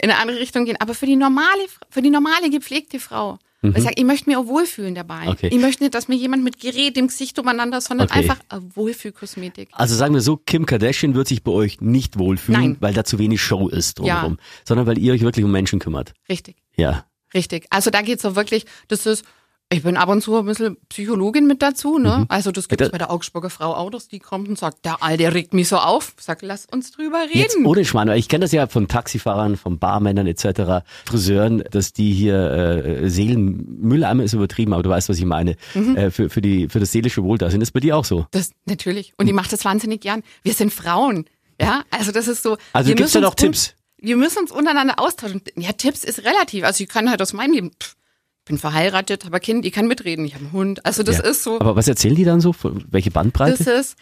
in 0.01 0.10
eine 0.10 0.18
andere 0.19 0.39
Richtung 0.39 0.66
gehen, 0.66 0.78
aber 0.80 0.94
für 0.94 1.06
die 1.06 1.16
normale, 1.16 1.66
für 1.89 2.01
die 2.01 2.10
normale 2.10 2.50
gepflegte 2.50 3.00
Frau. 3.00 3.38
Weil 3.63 3.78
Ich 3.78 3.83
sage, 3.83 3.95
ich 3.98 4.06
möchte 4.06 4.28
mich 4.28 4.38
auch 4.38 4.48
wohlfühlen 4.48 4.95
dabei. 4.95 5.28
Okay. 5.28 5.50
Ich 5.51 5.60
möchte 5.60 5.83
nicht, 5.83 5.94
dass 5.94 6.07
mir 6.07 6.16
jemand 6.16 6.44
mit 6.44 6.60
Gerät 6.60 6.98
im 6.98 7.07
Gesicht 7.10 7.38
umeinander, 7.38 7.80
sondern 7.80 8.07
Okay. 8.07 8.18
einfach 8.18 8.39
eine 8.50 8.75
Wohlfühlkosmetik. 8.75 9.69
Also 9.74 9.94
sagen 9.95 10.16
wir 10.16 10.22
so, 10.22 10.36
Kim 10.36 10.66
Kardashian 10.66 11.13
wird 11.13 11.28
sich 11.28 11.44
bei 11.44 11.51
euch 11.51 11.80
nicht 11.80 12.18
wohlfühlen, 12.18 12.60
Nein. 12.62 12.78
weil 12.80 12.95
da 12.95 13.04
zu 13.04 13.19
wenig 13.19 13.39
Show 13.39 13.68
ist 13.68 14.00
drumherum, 14.00 14.39
sondern 14.66 14.88
weil 14.88 14.98
ihr 14.98 15.13
euch 15.13 15.22
wirklich 15.22 15.45
um 15.45 15.51
Menschen 15.51 15.77
kümmert. 15.77 16.13
Richtig. 16.27 16.56
Ja. 16.75 17.06
Richtig. 17.36 17.68
Also 17.69 17.92
da 17.92 18.01
geht's 18.01 18.24
so 18.24 18.36
wirklich, 18.36 18.66
das 18.88 19.06
ist, 19.06 19.24
ich 19.71 19.83
bin 19.83 19.97
ab 19.97 20.09
und 20.09 20.21
zu 20.21 20.38
ein 20.38 20.45
bisschen 20.45 20.77
Psychologin 20.89 21.47
mit 21.47 21.62
dazu, 21.62 21.97
ne? 21.97 22.25
Also 22.29 22.51
das 22.51 22.68
gibt's 22.68 22.85
Da- 22.85 22.91
bei 22.91 22.97
der 22.97 23.09
Augsburger 23.09 23.50
Frau 23.50 23.89
dass 23.89 24.07
die 24.07 24.19
kommt 24.19 24.47
und 24.50 24.57
sagt, 24.59 24.85
der 24.85 25.01
Alte 25.01 25.33
regt 25.33 25.53
mich 25.53 25.68
so 25.69 25.77
auf. 25.77 26.13
Sag, 26.19 26.41
lass 26.41 26.65
uns 26.65 26.91
drüber 26.91 27.23
Jetzt 27.31 27.56
reden. 27.56 27.65
ohne 27.65 27.85
Schmarrn, 27.85 28.09
ich 28.12 28.27
kenne 28.29 28.44
das 28.44 28.51
ja 28.51 28.68
von 28.68 28.88
Taxifahrern, 28.88 29.57
von 29.57 29.79
Barmännern 29.79 30.27
etc., 30.27 30.83
Friseuren, 31.06 31.63
dass 31.71 31.94
die 31.94 32.13
hier 32.13 32.35
äh, 32.51 33.09
Seelenmülleimer 33.09 34.23
ist 34.23 34.33
übertrieben, 34.33 34.73
aber 34.73 34.83
du 34.83 34.89
weißt, 34.89 35.09
was 35.09 35.18
ich 35.18 35.25
meine, 35.25 35.56
Mhm. 35.74 35.95
äh, 35.97 36.12
für, 36.12 36.29
für, 36.29 36.41
die, 36.41 36.67
für 36.69 36.79
das 36.79 36.91
seelische 36.91 37.24
Wohldasein. 37.24 37.62
Ist 37.62 37.71
bei 37.71 37.79
dir 37.79 37.97
auch 37.97 38.06
so? 38.06 38.25
Das 38.31 38.51
natürlich. 38.65 39.13
Und 39.17 39.25
die 39.27 39.33
macht 39.33 39.51
das 39.53 39.65
wahnsinnig 39.65 40.01
gern. 40.01 40.24
Wir 40.44 40.53
sind 40.53 40.74
Frauen. 40.74 41.25
Ja, 41.59 41.83
also 41.91 42.12
das 42.12 42.27
ist 42.27 42.44
so. 42.44 42.57
Also 42.74 42.89
wir 42.89 42.95
gibt's 42.95 43.13
da 43.13 43.19
noch 43.21 43.35
Tipps? 43.35 43.74
Wir 43.97 44.17
müssen 44.17 44.39
uns 44.39 44.51
untereinander 44.51 44.95
austauschen. 45.00 45.41
Ja, 45.56 45.74
Tipps 45.74 46.03
ist 46.03 46.24
relativ. 46.25 46.63
Also 46.65 46.83
ich 46.83 46.89
kann 46.89 47.09
halt 47.09 47.21
aus 47.21 47.33
meinem 47.33 47.53
Leben, 47.53 47.71
pff, 47.79 47.95
bin 48.45 48.57
verheiratet, 48.57 49.25
habe 49.25 49.35
ein 49.38 49.41
Kind, 49.41 49.65
ich 49.65 49.71
kann 49.73 49.88
mitreden, 49.88 50.25
ich 50.25 50.33
habe 50.33 50.45
einen 50.45 50.53
Hund. 50.53 50.85
Also 50.85 51.03
das 51.03 51.17
ja. 51.17 51.23
ist 51.23 51.43
so. 51.43 51.59
Aber 51.59 51.75
was 51.75 51.88
erzählen 51.88 52.15
die 52.15 52.23
dann 52.23 52.41
so? 52.41 52.55
Welche 52.89 53.11
Bandbreite? 53.11 53.63
Das 53.63 53.67
ist, 53.67 53.95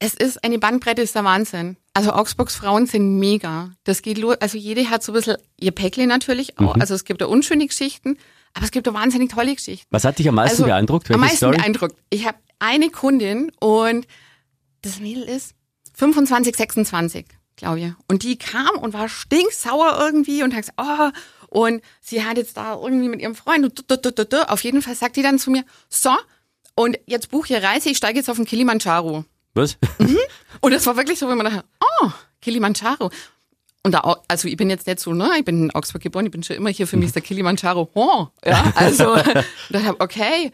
es 0.00 0.14
ist 0.14 0.44
eine 0.44 0.58
Bandbreite, 0.58 1.02
ist 1.02 1.14
der 1.14 1.24
Wahnsinn. 1.24 1.76
Also 1.94 2.12
Augsburgs 2.12 2.54
Frauen 2.54 2.86
sind 2.86 3.18
mega. 3.18 3.72
Das 3.84 4.02
geht 4.02 4.18
los, 4.18 4.36
also 4.40 4.58
jede 4.58 4.90
hat 4.90 5.02
so 5.02 5.12
ein 5.12 5.14
bisschen 5.14 5.36
ihr 5.58 5.72
Päckle 5.72 6.06
natürlich 6.06 6.58
auch. 6.58 6.74
Mhm. 6.76 6.80
Also 6.80 6.94
es 6.94 7.04
gibt 7.04 7.20
da 7.20 7.26
unschöne 7.26 7.66
Geschichten, 7.66 8.16
aber 8.54 8.64
es 8.64 8.70
gibt 8.70 8.86
da 8.86 8.94
wahnsinnig 8.94 9.30
tolle 9.30 9.54
Geschichten. 9.54 9.86
was 9.90 10.04
hat 10.04 10.18
dich 10.18 10.28
am 10.28 10.34
meisten 10.36 10.62
Also, 10.62 10.64
beeindruckt? 10.64 11.10
Am 11.10 11.14
Welche 11.14 11.20
meisten 11.20 11.36
Story? 11.38 11.56
beeindruckt. 11.58 11.96
Ich 12.10 12.26
habe 12.26 12.38
eine 12.58 12.90
Kundin 12.90 13.52
und 13.60 14.06
das 14.82 15.00
Mädel 15.00 15.24
ist 15.24 15.54
25, 15.94 16.56
26, 16.56 17.26
glaube 17.56 17.80
ich. 17.80 17.92
Und 18.08 18.22
die 18.22 18.36
kam 18.38 18.76
und 18.80 18.92
war 18.94 19.08
stinksauer 19.08 19.98
irgendwie 20.00 20.42
und 20.42 20.54
hat 20.54 20.62
gesagt, 20.62 20.80
oh, 20.80 21.10
und 21.48 21.82
sie 22.00 22.24
hat 22.24 22.36
jetzt 22.36 22.56
da 22.56 22.74
irgendwie 22.74 23.08
mit 23.08 23.20
ihrem 23.20 23.34
Freund, 23.34 23.64
und 23.64 23.90
du, 23.90 23.96
du, 23.96 24.12
du, 24.12 24.24
du. 24.24 24.48
auf 24.48 24.62
jeden 24.62 24.82
Fall 24.82 24.94
sagt 24.94 25.16
die 25.16 25.22
dann 25.22 25.38
zu 25.38 25.50
mir, 25.50 25.64
so, 25.88 26.10
und 26.74 26.98
jetzt 27.06 27.30
buch 27.30 27.46
hier 27.46 27.62
Reise, 27.62 27.90
ich 27.90 27.96
steige 27.96 28.18
jetzt 28.18 28.30
auf 28.30 28.36
den 28.36 28.46
Kilimanjaro. 28.46 29.24
Was? 29.54 29.76
Und 30.60 30.72
das 30.72 30.86
war 30.86 30.96
wirklich 30.96 31.18
so, 31.18 31.28
wenn 31.28 31.36
man 31.36 31.46
dachte, 31.46 31.64
oh, 31.80 32.10
Kilimanjaro. 32.40 33.10
Und 33.82 33.92
da, 33.92 34.16
also 34.28 34.48
ich 34.48 34.56
bin 34.56 34.70
jetzt 34.70 34.86
nicht 34.86 35.00
so, 35.00 35.12
ne, 35.12 35.30
ich 35.38 35.44
bin 35.44 35.64
in 35.64 35.70
Augsburg 35.72 36.02
geboren, 36.02 36.26
ich 36.26 36.32
bin 36.32 36.42
schon 36.42 36.56
immer 36.56 36.70
hier 36.70 36.86
für 36.86 36.96
mich 36.96 37.06
ist 37.06 37.14
der 37.14 37.22
Kilimanjaro, 37.22 37.90
oh, 37.94 38.26
ja, 38.44 38.72
also, 38.74 39.16
da 39.70 39.82
hab, 39.84 40.02
okay. 40.02 40.52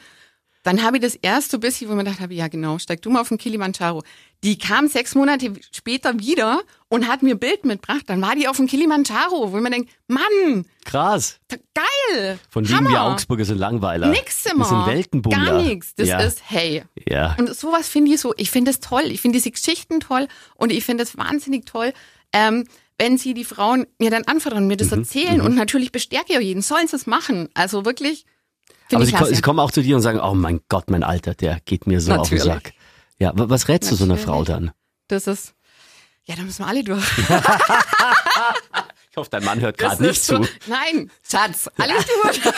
Dann 0.65 0.83
habe 0.83 0.97
ich 0.97 1.03
das 1.03 1.15
erste 1.15 1.59
bisschen, 1.59 1.89
wo 1.91 1.95
man 1.95 2.05
dachte, 2.07 2.27
ja 2.35 2.49
genau, 2.49 2.79
steig 2.79 3.01
du 3.03 3.11
mal 3.11 3.21
auf 3.21 3.29
den 3.29 3.39
Kilimanjaro. 3.39 4.03
Die 4.43 4.59
kam 4.59 4.89
sechs 4.89 5.15
Monate 5.15 5.53
später 5.71 6.19
wieder 6.19 6.61
und 6.89 7.07
hat 7.07 7.23
mir 7.23 7.35
Bild 7.37 7.65
mitgebracht, 7.65 8.05
dann 8.07 8.21
war 8.21 8.35
die 8.35 8.49
auf 8.49 8.57
dem 8.57 8.67
Kilimanjaro, 8.67 9.53
wo 9.53 9.61
man 9.61 9.73
denkt, 9.73 9.91
Mann, 10.09 10.65
Krass. 10.85 11.39
geil, 11.49 12.39
Von 12.51 12.67
wegen 12.67 12.77
Hammer. 12.77 12.91
wir 12.91 13.03
Augsburger 13.05 13.45
sind 13.45 13.59
Langweiler. 13.59 14.09
Nix 14.09 14.45
immer. 14.47 14.65
Wir 14.65 14.69
sind 14.69 14.87
Weltenbummler. 14.87 15.45
Gar 15.45 15.63
nichts. 15.63 15.95
Das 15.95 16.09
ja. 16.09 16.19
ist, 16.21 16.43
hey, 16.47 16.83
Ja. 17.07 17.37
und 17.39 17.55
sowas 17.55 17.89
finde 17.89 18.13
ich 18.15 18.21
so, 18.21 18.35
ich 18.37 18.51
finde 18.51 18.71
es 18.71 18.81
toll. 18.81 19.05
Ich 19.07 19.21
finde 19.21 19.39
diese 19.39 19.51
Geschichten 19.51 20.01
toll 20.01 20.29
und 20.57 20.73
ich 20.73 20.85
finde 20.85 21.05
es 21.05 21.17
wahnsinnig 21.17 21.67
toll, 21.67 21.93
ähm, 22.33 22.67
wenn 22.99 23.19
sie 23.19 23.35
die 23.35 23.45
Frauen 23.45 23.87
mir 23.99 24.11
dann 24.11 24.25
anvertrauen, 24.25 24.67
mir 24.67 24.77
das 24.77 24.91
Mhm, 24.93 24.99
erzählen 24.99 25.41
und 25.41 25.55
natürlich 25.57 25.91
bestärke 25.93 26.33
ich 26.33 26.39
auch 26.39 26.43
jeden, 26.43 26.63
sollen 26.63 26.87
sie 26.87 26.97
es 26.97 27.07
machen. 27.07 27.49
Also 27.55 27.85
wirklich, 27.85 28.25
Aber 28.93 29.01
finde 29.01 29.05
ich 29.05 29.11
sie, 29.11 29.17
klasse. 29.17 29.43
kommen 29.43 29.59
auch 29.61 29.71
zu 29.71 29.83
dir 29.83 29.97
und 29.97 30.03
sagen, 30.03 30.21
oh 30.21 30.35
mein 30.35 30.61
Gott, 30.69 30.91
mein 30.91 31.03
Alter, 31.03 31.35
der 31.35 31.61
geht 31.65 31.87
mir 31.87 32.01
so 32.01 32.13
auf 32.13 32.29
den 32.29 32.39
Natürlich. 32.39 32.63
Sack. 32.65 32.73
Ja, 33.19 33.33
wa- 33.35 33.49
was 33.49 33.69
rätst 33.69 33.91
du 33.91 33.95
so 33.97 34.05
einer 34.05 34.15
Natürlich. 34.15 34.31
Frau 34.31 34.45
dann? 34.45 34.73
Das 35.09 35.27
ist, 35.27 35.55
ja, 36.25 36.37
da 36.37 36.43
müssen 36.43 36.61
wir 36.65 36.69
alle 36.69 36.85
durch. 36.85 37.05
Ich 39.11 39.17
hoffe, 39.17 39.31
dein 39.31 39.45
Mann 39.45 39.61
hört 39.61 39.79
gerade 39.79 40.03
nicht 40.03 40.25
so, 40.25 40.41
zu. 40.41 40.49
Nein, 40.67 41.09
Schatz, 41.23 41.71
alles 41.79 42.05
gut. 42.23 42.53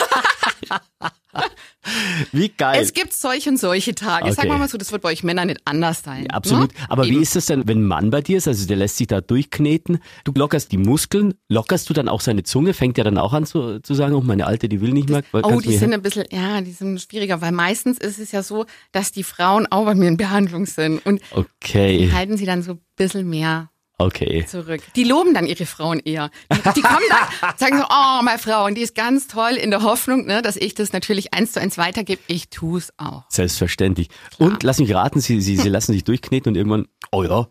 Wie 2.31 2.49
geil. 2.49 2.79
Es 2.81 2.93
gibt 2.93 3.13
solche 3.13 3.49
und 3.49 3.57
solche 3.59 3.95
Tage. 3.95 4.31
Sag 4.31 4.39
Okay. 4.39 4.47
mal 4.49 4.59
mal 4.59 4.67
so, 4.69 4.77
das 4.77 4.91
wird 4.91 5.01
bei 5.01 5.09
euch 5.09 5.23
Männern 5.23 5.47
nicht 5.47 5.61
anders 5.65 6.03
sein. 6.03 6.23
Ja, 6.25 6.31
absolut. 6.31 6.73
Ne? 6.73 6.79
Aber 6.89 7.05
wie 7.05 7.13
Eben. 7.13 7.21
ist 7.21 7.35
das 7.35 7.45
denn, 7.47 7.67
wenn 7.67 7.79
ein 7.79 7.87
Mann 7.87 8.09
bei 8.09 8.21
dir 8.21 8.37
ist, 8.37 8.47
also 8.47 8.67
der 8.67 8.77
lässt 8.77 8.97
sich 8.97 9.07
da 9.07 9.21
durchkneten, 9.21 9.99
du 10.23 10.31
lockerst 10.35 10.71
die 10.71 10.77
Muskeln, 10.77 11.33
lockerst 11.49 11.89
du 11.89 11.93
dann 11.93 12.07
auch 12.09 12.21
seine 12.21 12.43
Zunge, 12.43 12.73
fängt 12.73 12.97
er 12.97 13.03
dann 13.03 13.17
auch 13.17 13.33
an 13.33 13.45
zu, 13.45 13.79
zu 13.81 13.93
sagen, 13.93 14.13
oh, 14.15 14.21
meine 14.21 14.45
Alte, 14.47 14.69
die 14.69 14.81
will 14.81 14.91
nicht 14.93 15.09
mehr. 15.09 15.23
Oh, 15.33 15.59
die 15.61 15.77
sind 15.77 15.93
ein 15.93 16.01
bisschen, 16.01 16.25
ja, 16.31 16.61
die 16.61 16.71
sind 16.71 17.01
schwieriger, 17.01 17.41
weil 17.41 17.51
meistens 17.51 17.97
ist 17.97 18.19
es 18.19 18.31
ja 18.31 18.43
so, 18.43 18.65
dass 18.91 19.11
die 19.11 19.23
Frauen 19.23 19.67
auch 19.69 19.85
bei 19.85 19.95
mir 19.95 20.07
in 20.07 20.17
Behandlung 20.17 20.65
sind 20.65 21.05
und 21.05 21.21
Okay, 21.31 22.11
halten 22.13 22.37
sie 22.37 22.45
dann 22.45 22.61
so 22.63 22.73
ein 22.73 22.79
bisschen 22.95 23.29
mehr 23.29 23.69
okay. 23.97 24.45
zurück. 24.45 24.81
Die 24.95 25.03
loben 25.03 25.33
dann 25.33 25.45
ihre 25.45 25.65
Frauen 25.65 25.99
eher. 25.99 26.29
Die, 26.51 26.73
die 26.75 26.81
kommen 26.81 27.05
dann, 27.09 27.53
sagen 27.57 27.77
so, 27.77 27.85
oh, 27.85 28.21
meine 28.23 28.39
Frau, 28.39 28.65
und 28.65 28.75
die 28.75 28.81
ist 28.81 28.95
ganz 28.95 29.27
toll 29.27 29.53
in 29.53 29.71
der 29.71 29.83
Hoffnung, 29.83 30.25
ne, 30.25 30.41
dass 30.41 30.55
ich 30.55 30.75
das 30.75 30.93
natürlich 30.93 31.33
eins 31.33 31.53
zu 31.53 31.61
eins 31.61 31.77
weitergebe. 31.77 32.21
Ich 32.27 32.49
tu's 32.49 32.91
auch. 32.97 33.23
Selbstverständlich. 33.29 34.09
Und 34.37 34.63
lass 34.63 34.79
mich 34.79 34.93
raten, 34.93 35.19
sie, 35.19 35.41
sie, 35.41 35.57
sie 35.57 35.69
lassen 35.69 35.93
sich 35.93 36.03
durchkneten 36.03 36.51
und 36.51 36.55
irgendwann, 36.55 36.87
oh 37.11 37.23
ja, 37.23 37.47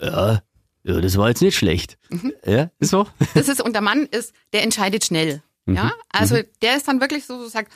ja, 0.00 0.42
ja 0.82 1.00
das 1.00 1.16
war 1.16 1.28
jetzt 1.28 1.42
nicht 1.42 1.56
schlecht. 1.56 1.98
Mhm. 2.08 2.32
Ja, 2.44 2.70
ist 2.78 2.90
so? 2.90 3.06
Das 3.34 3.48
ist, 3.48 3.60
und 3.60 3.72
der 3.72 3.82
Mann 3.82 4.06
ist, 4.06 4.34
der 4.52 4.62
entscheidet 4.62 5.04
schnell. 5.04 5.42
Mhm. 5.66 5.76
Ja, 5.76 5.92
also 6.10 6.38
der 6.62 6.76
ist 6.76 6.88
dann 6.88 7.00
wirklich 7.00 7.24
so, 7.24 7.38
so 7.38 7.48
sagt, 7.48 7.72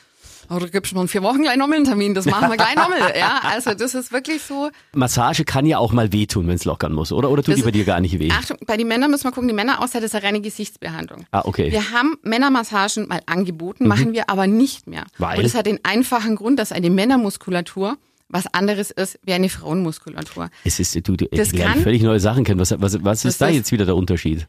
oh, 0.49 0.59
du 0.59 0.69
gibst 0.69 0.93
mir 0.93 1.01
in 1.01 1.07
vier 1.07 1.23
Wochen 1.23 1.41
gleich 1.43 1.57
nochmal 1.57 1.77
einen 1.77 1.85
Termin, 1.85 2.13
das 2.13 2.25
machen 2.25 2.49
wir 2.49 2.57
gleich 2.57 2.75
nochmal. 2.77 3.13
Ja, 3.17 3.39
also 3.43 3.73
das 3.73 3.95
ist 3.95 4.11
wirklich 4.11 4.41
so. 4.41 4.69
Massage 4.93 5.45
kann 5.45 5.65
ja 5.65 5.77
auch 5.77 5.91
mal 5.93 6.11
wehtun, 6.11 6.47
wenn 6.47 6.55
es 6.55 6.65
lockern 6.65 6.93
muss, 6.93 7.11
oder? 7.11 7.29
Oder 7.29 7.41
tut 7.43 7.53
Das 7.53 7.59
die 7.59 7.63
bei 7.63 7.71
dir 7.71 7.85
gar 7.85 7.99
nicht 8.01 8.19
weh? 8.19 8.29
Achtung, 8.31 8.57
bei 8.65 8.77
den 8.77 8.87
Männern 8.87 9.11
müssen 9.11 9.23
wir 9.25 9.31
gucken, 9.31 9.47
die 9.47 9.53
Männerauszeit 9.53 10.03
ist 10.03 10.15
eine 10.15 10.23
reine 10.23 10.41
Gesichtsbehandlung. 10.41 11.25
Ah, 11.31 11.41
okay. 11.45 11.71
Wir 11.71 11.91
haben 11.91 12.17
Männermassagen 12.23 13.07
mal 13.07 13.21
angeboten, 13.25 13.87
machen 13.87 14.13
wir 14.13 14.29
aber 14.29 14.47
nicht 14.47 14.87
mehr. 14.87 15.01
Mhm. 15.01 15.05
Weil? 15.17 15.37
Und 15.37 15.43
das 15.43 15.55
hat 15.55 15.65
den 15.65 15.79
einfachen 15.83 16.35
Grund, 16.35 16.59
dass 16.59 16.71
eine 16.71 16.89
Männermuskulatur 16.89 17.97
was 18.31 18.45
anderes 18.53 18.91
ist 18.91 19.17
wie 19.23 19.33
eine 19.33 19.49
Frauenmuskulatur. 19.49 20.51
Es 20.63 20.79
ist, 20.79 20.93
du, 21.07 21.15
du 21.15 21.25
Das 21.31 21.51
ich 21.51 21.59
kann- 21.59 21.79
völlig 21.81 22.03
neue 22.03 22.19
Sachen 22.19 22.43
kennen. 22.43 22.59
Was, 22.59 22.79
was, 22.79 23.03
was 23.03 23.25
ist 23.25 23.41
da 23.41 23.47
ist- 23.47 23.55
jetzt 23.55 23.71
wieder 23.71 23.85
der 23.85 23.95
Unterschied? 23.95 24.45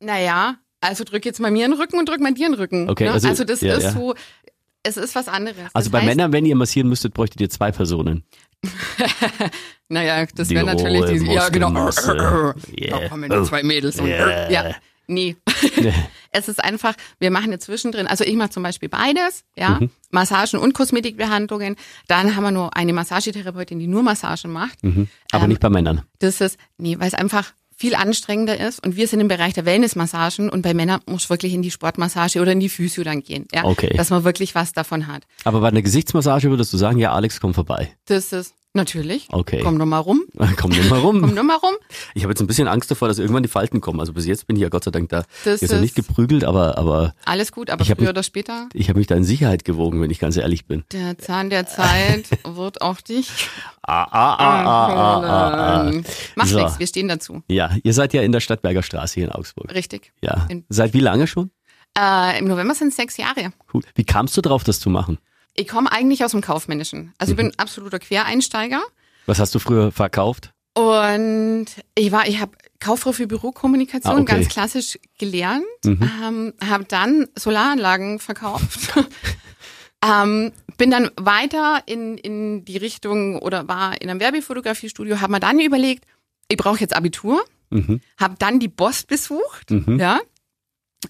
Naja, 0.00 0.56
also 0.80 1.04
drück 1.04 1.26
jetzt 1.26 1.38
mal 1.40 1.50
mir 1.50 1.66
in 1.66 1.72
den 1.72 1.80
Rücken 1.80 1.98
und 1.98 2.08
drück 2.08 2.20
mal 2.20 2.32
dir 2.32 2.46
in 2.46 2.52
den 2.52 2.60
Rücken. 2.60 2.88
Okay, 2.88 3.04
ne? 3.04 3.12
also- 3.12 3.28
also, 3.28 3.44
das 3.44 3.60
ja, 3.60 3.74
ist 3.76 3.82
ja. 3.84 3.92
so, 3.92 4.14
es 4.82 4.96
ist 4.96 5.14
was 5.14 5.28
anderes. 5.28 5.56
Also 5.74 5.88
das 5.88 5.90
bei 5.90 5.98
heißt, 5.98 6.08
Männern, 6.08 6.32
wenn 6.32 6.44
ihr 6.46 6.56
massieren 6.56 6.88
müsstet, 6.88 7.14
bräuchtet 7.14 7.40
ihr 7.40 7.50
zwei 7.50 7.70
Personen. 7.72 8.24
Naja, 9.92 10.24
das 10.36 10.50
wäre 10.50 10.64
natürlich 10.64 11.04
die, 11.20 11.32
ja 11.32 11.48
genau. 11.48 11.90
Da 11.90 12.54
Yeah. 12.78 13.08
kommen 13.08 13.28
die 13.28 13.42
zwei 13.42 13.62
Mädels 13.64 13.98
und 13.98 14.06
Yeah. 14.06 14.50
ja. 14.50 14.74
Nee. 15.08 15.34
es 16.30 16.46
ist 16.48 16.62
einfach, 16.62 16.94
wir 17.18 17.32
machen 17.32 17.50
jetzt 17.50 17.64
zwischendrin, 17.64 18.06
also 18.06 18.22
ich 18.22 18.36
mache 18.36 18.50
zum 18.50 18.62
Beispiel 18.62 18.88
beides, 18.88 19.42
ja, 19.56 19.80
Mhm. 19.80 19.90
Massagen 20.12 20.60
und 20.60 20.72
Kosmetikbehandlungen. 20.74 21.74
Dann 22.06 22.36
haben 22.36 22.44
wir 22.44 22.52
nur 22.52 22.76
eine 22.76 22.92
Massagetherapeutin, 22.92 23.80
die 23.80 23.88
nur 23.88 24.04
Massagen 24.04 24.52
macht. 24.52 24.80
Mhm. 24.84 25.08
Aber 25.32 25.42
Ähm, 25.44 25.48
nicht 25.48 25.60
bei 25.60 25.68
Männern. 25.70 26.02
Das 26.20 26.40
ist, 26.40 26.56
nee, 26.78 26.96
weil 27.00 27.08
es 27.08 27.14
einfach 27.14 27.52
viel 27.80 27.94
anstrengender 27.94 28.60
ist 28.60 28.84
und 28.84 28.94
wir 28.94 29.08
sind 29.08 29.20
im 29.20 29.28
Bereich 29.28 29.54
der 29.54 29.64
Wellnessmassagen 29.64 30.50
und 30.50 30.60
bei 30.60 30.74
Männern 30.74 31.00
muss 31.06 31.30
wirklich 31.30 31.54
in 31.54 31.62
die 31.62 31.70
Sportmassage 31.70 32.38
oder 32.42 32.52
in 32.52 32.60
die 32.60 32.68
Physio 32.68 33.02
dann 33.04 33.22
gehen, 33.22 33.46
ja, 33.54 33.64
Okay. 33.64 33.94
dass 33.96 34.10
man 34.10 34.22
wirklich 34.22 34.54
was 34.54 34.74
davon 34.74 35.06
hat. 35.06 35.22
Aber 35.44 35.60
bei 35.60 35.68
einer 35.68 35.80
Gesichtsmassage 35.80 36.50
würdest 36.50 36.74
du 36.74 36.76
sagen, 36.76 36.98
ja, 36.98 37.12
Alex, 37.12 37.40
komm 37.40 37.54
vorbei. 37.54 37.90
Das 38.04 38.32
ist 38.34 38.52
natürlich. 38.74 39.26
Okay. 39.30 39.60
Komm 39.62 39.78
doch 39.78 39.86
mal 39.86 39.98
rum, 39.98 40.22
Komm 40.56 40.70
nur 40.70 40.84
mal 40.84 41.00
komm 41.00 41.24
rum. 41.24 41.34
doch 41.36 41.42
mal 41.42 41.56
rum. 41.56 41.74
Ich 42.14 42.22
habe 42.22 42.32
jetzt 42.32 42.40
ein 42.40 42.46
bisschen 42.46 42.68
Angst 42.68 42.90
davor, 42.90 43.08
dass 43.08 43.18
irgendwann 43.18 43.42
die 43.42 43.48
Falten 43.48 43.80
kommen. 43.80 44.00
Also 44.00 44.12
bis 44.12 44.26
jetzt 44.26 44.46
bin 44.46 44.56
ich 44.56 44.62
ja 44.62 44.68
Gott 44.68 44.84
sei 44.84 44.90
Dank 44.90 45.08
da. 45.08 45.24
Das 45.44 45.60
jetzt 45.60 45.72
noch 45.72 45.80
nicht 45.80 45.98
ist- 45.98 46.06
geprügelt, 46.06 46.44
aber, 46.44 46.78
aber 46.78 47.14
Alles 47.24 47.52
gut, 47.52 47.70
aber 47.70 47.84
früher 47.84 47.96
mich- 47.98 48.08
oder 48.08 48.22
später 48.22 48.68
ich 48.72 48.88
habe 48.88 48.98
mich 48.98 49.06
da 49.06 49.14
in 49.16 49.24
Sicherheit 49.24 49.64
gewogen, 49.64 50.00
wenn 50.00 50.10
ich 50.10 50.18
ganz 50.18 50.36
ehrlich 50.36 50.66
bin. 50.66 50.84
Der 50.92 51.18
Zahn 51.18 51.50
der 51.50 51.66
Zeit 51.66 52.28
wird 52.44 52.80
auch 52.82 53.00
dich. 53.00 53.30
Ah, 53.82 54.04
ah, 54.04 54.34
ah, 54.34 54.64
ah, 54.64 54.88
ah, 54.88 55.20
ah, 55.24 55.88
ah. 55.88 55.92
Macht 56.36 56.48
So. 56.48 56.58
nichts, 56.58 56.78
wir 56.78 56.86
stehen 56.86 57.08
dazu. 57.08 57.42
Ja, 57.48 57.70
ihr 57.82 57.92
seid 57.94 58.12
ja 58.14 58.22
in 58.22 58.32
der 58.32 58.40
Stadtberger 58.40 58.82
Straße 58.82 59.14
hier 59.14 59.24
in 59.24 59.32
Augsburg. 59.32 59.74
Richtig. 59.74 60.12
Ja. 60.22 60.46
In- 60.48 60.64
Seit 60.68 60.92
wie 60.94 61.00
lange 61.00 61.26
schon? 61.26 61.50
Äh, 61.98 62.38
Im 62.38 62.46
November 62.46 62.74
sind 62.74 62.88
es 62.88 62.96
sechs 62.96 63.16
Jahre. 63.16 63.52
Cool. 63.74 63.82
Wie 63.96 64.04
kamst 64.04 64.36
du 64.36 64.40
drauf, 64.42 64.62
das 64.62 64.78
zu 64.78 64.90
machen? 64.90 65.18
Ich 65.54 65.68
komme 65.68 65.90
eigentlich 65.92 66.24
aus 66.24 66.30
dem 66.32 66.40
Kaufmännischen. 66.40 67.12
Also 67.18 67.32
ich 67.32 67.38
Mhm. 67.38 67.48
bin 67.50 67.58
absoluter 67.58 67.98
Quereinsteiger. 67.98 68.82
Was 69.26 69.38
hast 69.38 69.54
du 69.54 69.58
früher 69.58 69.92
verkauft? 69.92 70.52
Und 70.74 71.66
ich 71.94 72.12
war, 72.12 72.26
ich 72.28 72.40
habe 72.40 72.52
Kauffrau 72.78 73.12
für 73.12 73.26
Bürokommunikation 73.26 74.12
Ah, 74.14 74.16
okay. 74.20 74.24
ganz 74.32 74.48
klassisch 74.48 74.98
gelernt, 75.18 75.64
Mhm. 75.84 76.10
ähm, 76.22 76.54
habe 76.66 76.84
dann 76.84 77.26
Solaranlagen 77.36 78.18
verkauft. 78.20 78.92
ähm, 80.04 80.52
bin 80.78 80.90
dann 80.90 81.10
weiter 81.16 81.82
in, 81.86 82.16
in 82.16 82.64
die 82.64 82.78
Richtung 82.78 83.38
oder 83.40 83.68
war 83.68 84.00
in 84.00 84.08
einem 84.08 84.20
Werbefotografiestudio, 84.20 85.20
habe 85.20 85.32
mir 85.32 85.40
dann 85.40 85.60
überlegt, 85.60 86.04
ich 86.48 86.56
brauche 86.56 86.78
jetzt 86.80 86.96
Abitur, 86.96 87.44
Mhm. 87.70 88.00
habe 88.18 88.36
dann 88.38 88.58
die 88.60 88.68
Bost 88.68 89.08
besucht, 89.08 89.70
Mhm. 89.70 89.98
ja, 89.98 90.20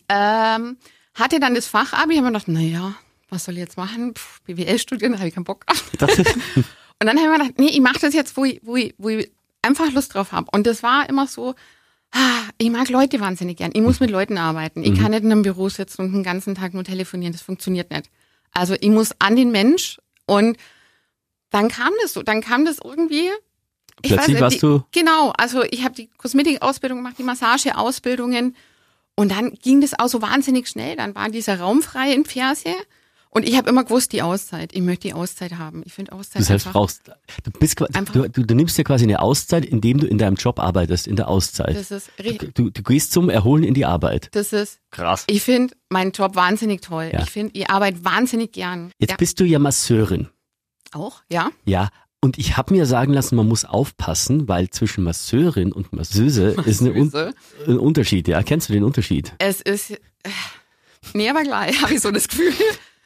ähm, 0.09 0.77
hatte 1.15 1.41
dann 1.41 1.55
das 1.55 1.67
Fachabi, 1.67 2.15
habe 2.17 2.23
mir 2.23 2.33
gedacht, 2.33 2.49
naja, 2.49 2.95
was 3.31 3.45
soll 3.45 3.55
ich 3.55 3.61
jetzt 3.61 3.77
machen? 3.77 4.15
BWL 4.47 4.79
studieren, 4.79 5.13
da 5.13 5.19
habe 5.19 5.29
ich 5.29 5.35
keinen 5.35 5.45
Bock. 5.45 5.65
Und 7.03 7.07
dann 7.07 7.17
habe 7.19 7.21
ich 7.21 7.27
mir 7.29 7.39
gedacht, 7.39 7.59
nee, 7.59 7.69
ich 7.69 7.81
mache 7.81 7.99
das 8.01 8.15
jetzt, 8.15 8.37
wo 8.37 8.45
ich, 8.45 8.61
wo 8.63 8.77
ich, 8.77 8.95
wo 8.99 9.09
ich 9.09 9.31
einfach 9.63 9.91
Lust 9.93 10.15
drauf 10.15 10.33
habe. 10.33 10.49
Und 10.53 10.67
das 10.67 10.83
war 10.83 11.09
immer 11.09 11.27
so, 11.27 11.55
ah, 12.13 12.43
ich 12.59 12.71
mag 12.71 12.89
Leute 12.89 13.21
wahnsinnig 13.21 13.57
gern. 13.59 13.71
Ich 13.75 13.81
muss 13.81 14.01
mit 14.01 14.11
Leuten 14.11 14.37
arbeiten. 14.37 14.83
Ich 14.83 14.99
kann 14.99 15.13
nicht 15.13 15.23
in 15.23 15.33
einem 15.33 15.43
Büro 15.43 15.69
sitzen 15.69 16.03
und 16.03 16.13
den 16.13 16.23
ganzen 16.23 16.55
Tag 16.55 16.75
nur 16.75 16.85
telefonieren. 16.85 17.33
Das 17.33 17.43
funktioniert 17.43 17.91
nicht. 17.91 18.11
Also 18.53 18.75
ich 18.79 18.91
muss 18.91 19.13
an 19.19 19.37
den 19.37 19.51
Mensch 19.51 19.99
und 20.27 20.57
dann 21.51 21.69
kam 21.69 21.93
das 22.03 22.13
so, 22.13 22.23
dann 22.23 22.41
kam 22.43 22.65
das 22.65 22.79
irgendwie. 22.83 23.31
Ich 24.03 24.11
Plötzlich 24.13 24.29
nicht, 24.35 24.41
warst 24.41 24.57
die, 24.57 24.61
du- 24.61 24.83
Genau, 24.93 25.33
also 25.37 25.63
ich 25.63 25.85
habe 25.85 25.95
die 25.95 26.09
Kosmetikausbildung 26.17 26.99
gemacht, 26.99 27.17
die 27.19 27.23
Massageausbildungen 27.23 28.57
und 29.15 29.31
dann 29.31 29.53
ging 29.55 29.81
das 29.81 29.99
auch 29.99 30.09
so 30.09 30.23
wahnsinnig 30.23 30.69
schnell. 30.69 30.97
Dann 30.97 31.15
war 31.15 31.29
dieser 31.29 31.61
Raum 31.61 31.83
frei 31.83 32.13
in 32.13 32.25
Pferse 32.25 32.75
und 33.31 33.49
ich 33.49 33.57
habe 33.57 33.69
immer 33.71 33.85
gewusst, 33.85 34.13
die 34.13 34.23
Auszeit. 34.23 34.73
Ich 34.75 34.81
möchte 34.83 35.09
die 35.09 35.15
Auszeit 35.15 35.53
haben. 35.57 35.83
Ich 35.87 35.93
finde 35.93 36.13
Auszeit 36.13 36.41
du 36.43 36.45
selbst 36.47 36.67
einfach. 36.67 36.81
brauchst, 36.81 37.03
du 37.45 37.51
bist, 37.53 37.79
du, 37.81 38.29
du, 38.29 38.45
du 38.45 38.55
nimmst 38.55 38.77
dir 38.77 38.85
quasi 38.85 39.05
eine 39.05 39.21
Auszeit, 39.23 39.65
indem 39.65 39.99
du 39.99 40.07
in 40.07 40.19
deinem 40.19 40.35
Job 40.35 40.59
arbeitest, 40.59 41.07
in 41.07 41.17
der 41.17 41.29
Auszeit. 41.29 41.77
Das 41.77 41.91
ist, 41.91 42.11
ri- 42.19 42.51
Du, 42.55 42.71
du 42.71 42.83
gehst 42.83 43.13
zum 43.13 43.31
Erholen 43.31 43.63
in 43.65 43.75
die 43.75 43.85
Arbeit. 43.87 44.29
das 44.33 44.53
ist, 44.53 44.81
Krass. 44.91 45.25
ich 45.29 45.43
finde 45.43 45.75
meinen 45.89 46.11
Job 46.13 46.35
wahnsinnig 46.35 46.81
toll. 46.83 47.11
Ja. 47.13 47.23
Ich 47.23 47.31
finde, 47.31 47.53
ich 47.59 47.71
arbeite 47.71 48.05
wahnsinnig 48.05 48.53
gern. 48.53 48.91
Jetzt 48.99 49.11
ja. 49.11 49.17
bist 49.17 49.39
du 49.41 49.45
ja 49.45 49.59
Masseurin. 49.59 50.29
Auch, 50.93 51.23
ja. 51.31 51.51
Ja. 51.65 51.89
Und 52.23 52.37
ich 52.37 52.57
habe 52.59 52.75
mir 52.75 52.85
sagen 52.85 53.15
lassen, 53.15 53.37
man 53.37 53.49
muss 53.49 53.65
aufpassen, 53.65 54.47
weil 54.49 54.69
zwischen 54.69 55.05
Masseurin 55.05 55.73
und 55.73 55.93
Masseuse 55.95 56.49
ist 56.67 56.81
eine 56.83 56.91
Un 56.93 57.05
Masseuse. 57.07 57.35
ein 57.67 57.79
Unterschied. 57.79 58.29
Ja, 58.29 58.43
kennst 58.43 58.69
du 58.69 58.73
den 58.75 58.85
Unterschied? 58.85 59.33
Es 59.39 59.61
ist, 59.63 59.93
äh, 59.93 59.99
nee, 61.15 61.31
aber 61.31 61.45
gleich, 61.45 61.81
habe 61.83 61.95
ich 61.95 62.01
so 62.01 62.11
das 62.11 62.29
Gefühl. 62.29 62.53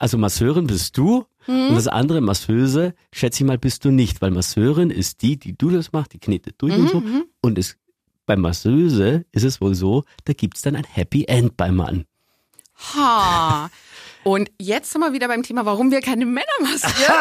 Also 0.04 0.18
Masseurin 0.18 0.66
bist 0.66 0.98
du 0.98 1.24
Mhm. 1.46 1.68
und 1.68 1.76
das 1.76 1.88
andere 1.88 2.20
Masseuse, 2.20 2.92
schätze 3.10 3.42
ich 3.42 3.46
mal, 3.46 3.56
bist 3.56 3.86
du 3.86 3.90
nicht, 3.90 4.20
weil 4.20 4.32
Masseurin 4.32 4.90
ist 4.90 5.22
die, 5.22 5.38
die 5.38 5.56
du 5.56 5.70
das 5.70 5.92
machst, 5.92 6.12
die 6.12 6.18
knetet 6.18 6.56
durch 6.58 6.74
und 6.74 6.90
so. 6.90 7.00
Mhm. 7.00 7.24
Und 7.40 7.56
es, 7.56 7.78
bei 8.26 8.36
Masseuse 8.36 9.24
ist 9.32 9.44
es 9.44 9.62
wohl 9.62 9.74
so, 9.74 10.04
da 10.26 10.34
gibt's 10.34 10.60
dann 10.60 10.76
ein 10.76 10.84
Happy 10.84 11.24
End 11.24 11.56
beim 11.56 11.76
Mann. 11.76 12.04
Ha. 12.94 13.70
Und 14.24 14.50
jetzt 14.60 14.90
sind 14.92 15.00
wir 15.00 15.14
wieder 15.14 15.28
beim 15.28 15.42
Thema, 15.42 15.64
warum 15.64 15.90
wir 15.90 16.02
keine 16.02 16.26
Männer 16.26 16.44
massieren. 16.60 17.14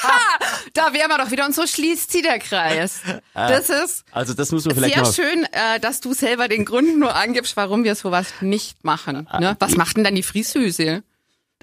da 0.74 0.92
wären 0.92 1.08
wir 1.08 1.18
doch 1.18 1.32
wieder 1.32 1.46
und 1.46 1.54
so 1.56 1.66
schließt 1.66 2.12
sie 2.12 2.22
der 2.22 2.38
Kreis. 2.38 3.00
Das 3.34 3.70
ist 3.70 4.04
Also 4.12 4.34
das 4.34 4.52
muss 4.52 4.64
man 4.66 4.76
vielleicht 4.76 4.94
sehr 4.94 5.02
noch 5.02 5.12
schön, 5.12 5.46
äh, 5.50 5.80
dass 5.80 6.00
du 6.00 6.12
selber 6.12 6.46
den 6.46 6.64
Grund 6.64 6.96
nur 6.96 7.12
angibst, 7.16 7.56
warum 7.56 7.82
wir 7.82 7.96
sowas 7.96 8.28
nicht 8.40 8.84
machen. 8.84 9.28
Ne? 9.40 9.56
Was 9.58 9.76
macht 9.76 9.96
denn 9.96 10.04
dann 10.04 10.14
die 10.14 10.22
Friseuse? 10.22 11.02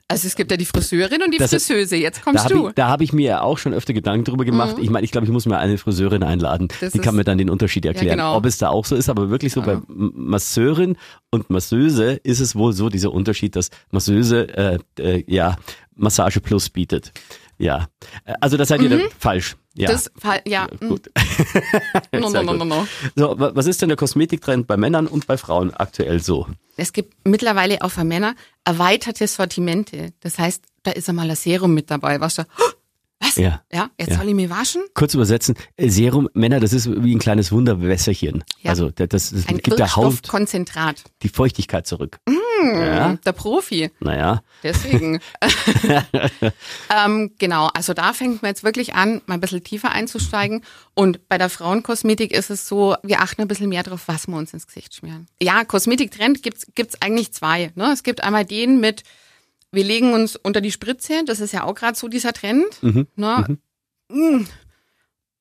Also 0.09 0.25
es 0.27 0.35
gibt 0.37 0.51
ja 0.51 0.55
die 0.57 0.65
Friseurin 0.65 1.21
und 1.21 1.33
die 1.33 1.37
Das 1.37 1.49
Friseuse. 1.51 1.97
Jetzt 1.97 2.19
Da 2.19 2.23
kommst 2.23 2.45
habe 2.45 2.53
du. 2.53 2.61
Mhm. 2.63 2.67
ich, 2.69 2.75
da 2.75 2.87
hab 2.89 3.01
ich 3.01 3.11
mir 3.11 3.25
ja 3.25 3.41
auch 3.41 3.57
schon 3.57 3.73
öfter 3.73 3.93
Gedanken 3.93 4.23
drüber 4.23 4.45
gemacht. 4.45 4.77
Ich 4.79 4.89
meine, 4.89 5.03
ich 5.03 5.11
glaube, 5.11 5.25
ich 5.25 5.31
muss 5.33 5.45
mir 5.45 5.57
eine 5.57 5.77
Friseurin 5.77 6.23
einladen. 6.23 6.69
Das 6.79 6.93
die 6.93 6.99
kann 6.99 7.13
ist- 7.13 7.17
mir 7.17 7.23
dann 7.25 7.37
den 7.37 7.49
Unterschied 7.49 7.85
erklären. 7.85 8.17
genau. 8.17 8.35
Ob 8.37 8.45
es 8.45 8.57
da 8.57 8.69
auch 8.69 8.85
so 8.85 8.95
ist, 8.95 9.09
aber 9.09 9.29
wirklich 9.29 9.51
so 9.51 9.61
bei 9.61 9.73
M- 9.73 10.13
Masseurin 10.15 10.95
und 11.29 11.49
Masseuse 11.49 12.13
ist 12.23 12.39
es 12.39 12.55
wohl 12.55 12.71
so, 12.71 12.87
dieser 12.89 13.11
Unterschied, 13.11 13.55
dass 13.57 13.69
Masseuse 13.91 14.47
äh, 14.57 14.79
äh, 14.99 15.23
ja 15.27 15.57
Massage 15.95 16.39
Plus 16.39 16.69
bietet. 16.69 17.11
Ja, 17.57 17.87
Äh, 18.23 18.33
also 18.39 18.55
das 18.55 18.69
seid 18.69 18.81
ihr 18.83 18.89
dann 18.89 19.01
falsch. 19.19 19.57
Ja, 19.77 19.89
Mhm. 19.89 19.93
Das 19.93 20.11
ja. 20.45 20.67
mm. 20.79 20.87
gut. 20.89 21.09
No, 22.13 22.29
no, 22.29 22.43
no, 22.43 22.53
no, 22.53 22.65
no. 22.65 22.87
So, 23.15 23.39
wa- 23.39 23.51
was 23.53 23.67
ist 23.67 23.81
denn 23.81 23.89
der 23.89 23.97
Kosmetiktrend 23.97 24.67
bei 24.67 24.75
Männern 24.77 25.07
und 25.07 25.27
bei 25.27 25.37
Frauen 25.37 25.73
aktuell 25.73 26.19
so? 26.21 26.47
Es 26.77 26.93
gibt 26.93 27.13
mittlerweile 27.27 27.81
auch 27.81 27.91
für 27.91 28.03
Männer 28.03 28.35
erweiterte 28.65 29.27
Sortimente. 29.27 30.13
Das 30.21 30.37
heißt, 30.39 30.63
da 30.83 30.91
ist 30.91 31.07
einmal 31.09 31.29
ein 31.29 31.35
Serum 31.35 31.73
mit 31.73 31.89
dabei. 31.91 32.19
Was, 32.19 32.35
da, 32.35 32.45
was? 33.19 33.35
Ja. 33.35 33.61
Ja, 33.71 33.89
jetzt 33.99 34.11
Ja. 34.11 34.17
soll 34.17 34.27
ich 34.29 34.35
mich 34.35 34.49
waschen? 34.49 34.81
Kurz 34.93 35.13
übersetzen, 35.13 35.55
äh, 35.75 35.89
Serum, 35.89 36.29
Männer, 36.33 36.59
das 36.59 36.73
ist 36.73 36.89
wie 37.03 37.15
ein 37.15 37.19
kleines 37.19 37.51
Wunderwässerchen. 37.51 38.43
Ja. 38.61 38.71
Also 38.71 38.89
das, 38.91 39.09
das, 39.09 39.29
das 39.31 39.47
Ein 39.47 39.57
gibt 39.57 39.79
der 39.79 39.95
Haut 39.95 40.21
die 41.23 41.29
Feuchtigkeit 41.29 41.87
zurück. 41.87 42.19
Ja. 42.63 43.17
Der 43.25 43.31
Profi. 43.31 43.91
Naja. 43.99 44.41
Deswegen. 44.63 45.19
ähm, 47.05 47.31
genau, 47.37 47.69
also 47.73 47.93
da 47.93 48.13
fängt 48.13 48.41
man 48.41 48.49
jetzt 48.49 48.63
wirklich 48.63 48.95
an, 48.95 49.21
mal 49.25 49.35
ein 49.35 49.41
bisschen 49.41 49.63
tiefer 49.63 49.91
einzusteigen. 49.91 50.63
Und 50.93 51.27
bei 51.29 51.37
der 51.37 51.49
Frauenkosmetik 51.49 52.31
ist 52.31 52.49
es 52.49 52.67
so, 52.67 52.95
wir 53.03 53.21
achten 53.21 53.41
ein 53.41 53.47
bisschen 53.47 53.69
mehr 53.69 53.83
darauf, 53.83 54.07
was 54.07 54.27
wir 54.27 54.37
uns 54.37 54.53
ins 54.53 54.67
Gesicht 54.67 54.95
schmieren. 54.95 55.27
Ja, 55.41 55.63
Kosmetiktrend 55.65 56.43
gibt's 56.43 56.67
gibt's 56.75 57.01
eigentlich 57.01 57.33
zwei. 57.33 57.71
Ne? 57.75 57.91
Es 57.91 58.03
gibt 58.03 58.23
einmal 58.23 58.45
den 58.45 58.79
mit, 58.79 59.03
wir 59.71 59.83
legen 59.83 60.13
uns 60.13 60.35
unter 60.35 60.61
die 60.61 60.71
Spritze, 60.71 61.23
das 61.25 61.39
ist 61.39 61.53
ja 61.53 61.63
auch 61.63 61.75
gerade 61.75 61.97
so 61.97 62.07
dieser 62.07 62.33
Trend. 62.33 62.81
Mhm. 62.81 63.07
Ne? 63.15 63.57
Mm. 64.09 64.45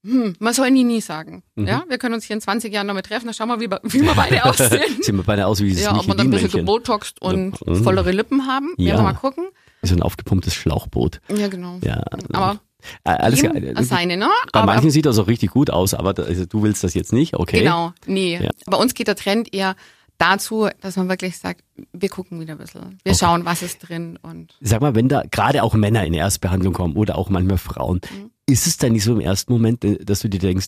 Hm, 0.07 0.35
man 0.39 0.55
soll 0.55 0.71
nie 0.71 0.85
nie 0.85 1.01
sagen. 1.01 1.43
Mhm. 1.57 1.67
Ja, 1.67 1.85
wir 1.89 1.99
können 1.99 2.15
uns 2.15 2.25
hier 2.25 2.35
in 2.35 2.41
20 2.41 2.73
Jahren 2.73 2.87
nochmal 2.87 3.03
treffen, 3.03 3.27
dann 3.27 3.35
schauen 3.35 3.49
wir, 3.49 3.61
wie, 3.61 3.71
wir- 3.71 3.81
wie 3.83 4.03
wir 4.03 4.15
beide 4.17 4.45
aussehen. 4.45 5.03
Sehen 5.03 5.17
wir 5.17 5.25
beide 5.25 5.47
aus 5.47 5.61
wie 5.61 5.69
dieses 5.69 5.85
Ja, 5.85 5.97
ob 5.97 6.07
man 6.07 6.17
dann 6.17 6.29
ein 6.29 6.31
bisschen 6.31 6.51
gebotoxt 6.51 7.21
und 7.21 7.55
Mhm. 7.67 7.83
vollere 7.85 8.13
Lippen 8.13 8.47
haben. 8.47 8.75
Ja. 8.77 8.93
Werden 8.95 8.99
wir 9.07 9.13
mal 9.13 9.19
gucken. 9.19 9.47
Wie 9.83 9.89
so 9.89 9.95
ein 9.97 10.03
aufgepumptes 10.03 10.55
Schlauchboot. 10.55 11.21
Ja, 11.35 11.49
genau. 11.49 11.79
Ja. 11.83 12.03
Aber 12.33 12.61
Äh, 13.05 13.11
alles 13.11 13.43
das 13.75 13.89
seine, 13.89 14.17
ne? 14.17 14.29
Bei 14.53 14.61
Aber 14.61 14.73
manchen 14.73 14.91
sieht 14.91 15.07
das 15.07 15.19
auch 15.19 15.27
richtig 15.27 15.51
gut 15.51 15.71
aus, 15.71 15.93
aber 15.95 16.15
also 16.25 16.47
du 16.47 16.63
willst 16.63 16.85
das 16.85 16.95
jetzt 16.95 17.13
nicht, 17.13 17.35
okay? 17.35 17.61
genau, 17.61 17.93
nee. 18.07 18.39
Ja. 18.41 18.51
Bei 18.67 18.77
uns 18.77 18.95
geht 18.95 19.09
der 19.09 19.17
Trend 19.17 19.53
eher 19.53 19.75
dazu, 20.19 20.69
dass 20.81 20.97
man 20.97 21.09
wirklich 21.09 21.37
sagt, 21.37 21.63
wir 21.93 22.09
gucken 22.09 22.41
wieder 22.41 22.53
ein 22.53 22.59
bisschen. 22.59 22.99
Wir 23.05 23.15
schauen, 23.15 23.45
was 23.45 23.63
ist 23.63 23.81
drin 23.81 24.19
und 24.23 24.57
Sag 24.61 24.81
mal, 24.81 24.95
wenn 24.95 25.09
da 25.09 25.23
gerade 25.31 25.63
auch 25.63 25.75
Männer 25.75 26.05
in 26.07 26.15
Erstbehandlung 26.15 26.73
kommen 26.75 26.97
oder 26.97 27.19
auch 27.19 27.29
manchmal 27.29 27.59
Frauen, 27.59 28.01
Mhm. 28.11 28.31
Ist 28.47 28.67
es 28.67 28.77
dann 28.79 28.93
nicht 28.93 29.05
so 29.05 29.13
im 29.13 29.21
ersten 29.21 29.53
Moment, 29.53 29.85
äh, 29.85 29.99
dass 30.05 30.21
du 30.21 30.29
dir 30.29 30.41
denkst, 30.41 30.67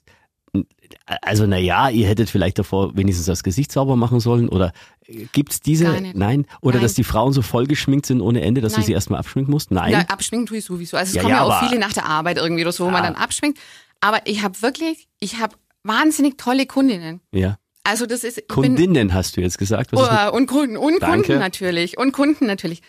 also 1.23 1.47
na 1.47 1.59
ja, 1.59 1.91
ihr 1.91 2.07
hättet 2.09 2.31
vielleicht 2.31 2.59
davor 2.59 2.97
wenigstens 2.97 3.27
das 3.27 3.43
Gesicht 3.43 3.71
sauber 3.71 3.97
machen 3.97 4.19
sollen 4.21 4.49
oder 4.49 4.73
äh, 5.07 5.27
gibt's 5.33 5.61
diese? 5.61 5.85
Gar 5.85 6.01
nicht. 6.01 6.17
Nein? 6.17 6.47
Oder 6.63 6.77
Nein. 6.77 6.83
dass 6.85 6.95
die 6.95 7.05
Frauen 7.05 7.33
so 7.33 7.43
voll 7.43 7.67
geschminkt 7.67 8.07
sind 8.07 8.21
ohne 8.23 8.41
Ende, 8.41 8.61
dass 8.63 8.73
du 8.73 8.79
Nein. 8.81 8.87
sie 8.87 8.93
erstmal 8.93 9.21
abschminken 9.21 9.53
musst? 9.53 9.71
Nein. 9.71 9.93
Ja, 9.93 10.01
abschminken 10.09 10.47
tue 10.47 10.59
ich 10.59 10.65
sowieso. 10.65 10.97
Also 10.97 11.11
es 11.11 11.15
Ja, 11.17 11.23
kommen 11.23 11.35
ja, 11.35 11.43
auch 11.43 11.69
viele 11.69 11.79
nach 11.79 11.93
der 11.93 12.07
Arbeit 12.07 12.39
irgendwie 12.39 12.63
oder 12.63 12.73
so, 12.73 12.87
wo 12.87 12.91
man 12.91 13.05
Ja. 13.05 13.11
dann 13.11 13.21
abschminkt. 13.23 13.59
Aber 14.01 14.21
ich 14.25 14.43
habe 14.43 14.61
wirklich, 14.63 15.09
ich 15.21 15.39
habe 15.39 15.55
wahnsinnig 15.85 16.39
tolle 16.39 16.67
Kundinnen. 16.67 17.21
ja. 17.33 17.59
Also 17.85 18.05
das 18.05 18.23
ist 18.23 18.37
ich 18.37 18.47
bin- 18.49 18.55
Kundinnen 18.77 19.15
hast 19.15 19.39
du 19.39 19.41
jetzt 19.41 19.57
gesagt. 19.57 19.93
Was 19.93 20.31
Oh, 20.31 20.37
und 20.37 20.47
Kunden, 20.47 20.77
und 20.77 21.01
Danke. 21.01 21.23
Kunden 21.29 21.39
natürlich. 21.41 21.97
Und 21.97 22.13
Kunden 22.13 22.45
natürlich. 22.47 22.83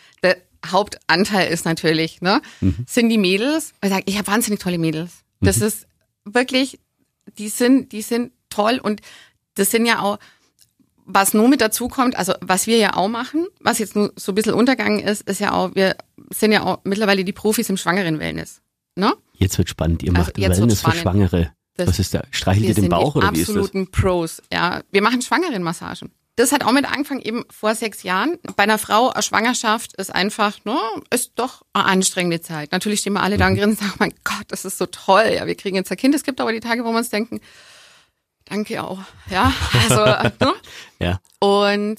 Hauptanteil 0.66 1.52
ist 1.52 1.66
natürlich, 1.66 2.22
ne, 2.22 2.42
Mhm. 2.62 2.86
sind 2.88 3.10
die 3.10 3.18
Mädels. 3.18 3.74
Ich 3.84 3.90
sag, 3.90 4.04
ich 4.06 4.18
habe 4.18 4.28
wahnsinnig 4.28 4.60
tolle 4.60 4.78
Mädels. 4.78 5.24
Das 5.42 5.58
Mhm. 5.58 5.64
ist 5.68 5.88
wirklich, 6.26 6.80
die 7.38 7.50
sind, 7.50 7.92
die 7.92 8.02
sind 8.02 8.32
toll 8.50 8.80
und 8.82 9.02
das 9.56 9.72
sind 9.72 9.86
ja 9.86 10.02
auch, 10.02 10.20
was 11.06 11.34
nur 11.34 11.48
mit 11.48 11.62
dazu 11.62 11.88
kommt, 11.88 12.16
also 12.18 12.34
was 12.42 12.68
wir 12.68 12.78
ja 12.78 12.96
auch 12.96 13.08
machen, 13.08 13.48
was 13.62 13.80
jetzt 13.80 13.96
nur 13.96 14.14
so 14.16 14.32
ein 14.32 14.36
bisschen 14.36 14.54
untergegangen 14.54 15.00
ist, 15.00 15.28
ist 15.28 15.40
ja 15.40 15.54
auch, 15.54 15.74
wir 15.76 15.96
sind 16.32 16.52
ja 16.52 16.64
auch 16.64 16.80
mittlerweile 16.84 17.24
die 17.24 17.34
Profis 17.34 17.70
im 17.70 17.78
Schwangeren-Wellness. 17.78 18.62
Ne? 18.96 19.14
Jetzt 19.34 19.58
wird 19.58 19.70
spannend. 19.70 20.04
Ihr 20.04 20.10
Also 20.12 20.22
macht 20.22 20.38
jetzt 20.38 20.60
Wellness 20.60 20.82
für. 20.82 20.92
Schwangere. 20.92 21.52
Das- 21.78 21.88
Was 21.88 22.00
ist 22.00 22.14
da? 22.14 22.24
Streichelt 22.32 22.68
ihr 22.68 22.74
den 22.76 22.90
Bauch 22.90 23.16
oder 23.16 23.34
wie 23.34 23.40
ist 23.40 23.48
das? 23.50 23.56
absoluten 23.56 23.90
Pros. 23.90 24.42
Ja, 24.52 24.82
wir 24.92 25.02
machen 25.02 25.22
Schwangerenmassagen. 25.22 26.12
Das 26.40 26.54
hat 26.54 26.64
auch 26.64 26.72
mit 26.72 26.86
angefangen 26.90 27.22
eben 27.22 27.44
vor 27.50 27.76
sechs 27.76 28.04
Jahren. 28.04 28.38
Bei 28.56 28.64
einer 28.64 28.78
Frau 28.78 29.10
eine 29.10 29.22
Schwangerschaft 29.22 29.94
ist 29.98 30.10
einfach, 30.16 30.64
ne, 30.64 30.78
ist 31.10 31.34
doch 31.36 31.64
eine 31.74 31.84
anstrengende 31.84 32.40
Zeit. 32.40 32.72
Natürlich 32.72 33.02
stehen 33.02 33.12
wir 33.12 33.24
alle 33.24 33.36
da 33.38 33.46
Mhm. 33.50 33.52
und 33.52 33.58
grinsen 33.60 33.84
und 33.84 33.88
sagen, 33.90 33.96
mein 34.00 34.14
Gott, 34.24 34.46
das 34.48 34.64
ist 34.64 34.78
so 34.78 34.86
toll. 34.86 35.34
Ja, 35.36 35.46
wir 35.48 35.56
kriegen 35.56 35.76
jetzt 35.76 35.92
ein 35.92 35.98
Kind. 35.98 36.16
Es 36.16 36.24
gibt 36.24 36.40
aber 36.40 36.54
die 36.54 36.62
Tage, 36.62 36.86
wo 36.86 36.92
wir 36.92 36.98
uns 36.98 37.10
denken, 37.10 37.42
danke 38.46 38.82
auch. 38.82 39.00
Ja, 39.30 39.52
also, 39.84 40.06
ne? 40.46 40.54
Ja. 41.00 41.20
Und 41.40 41.98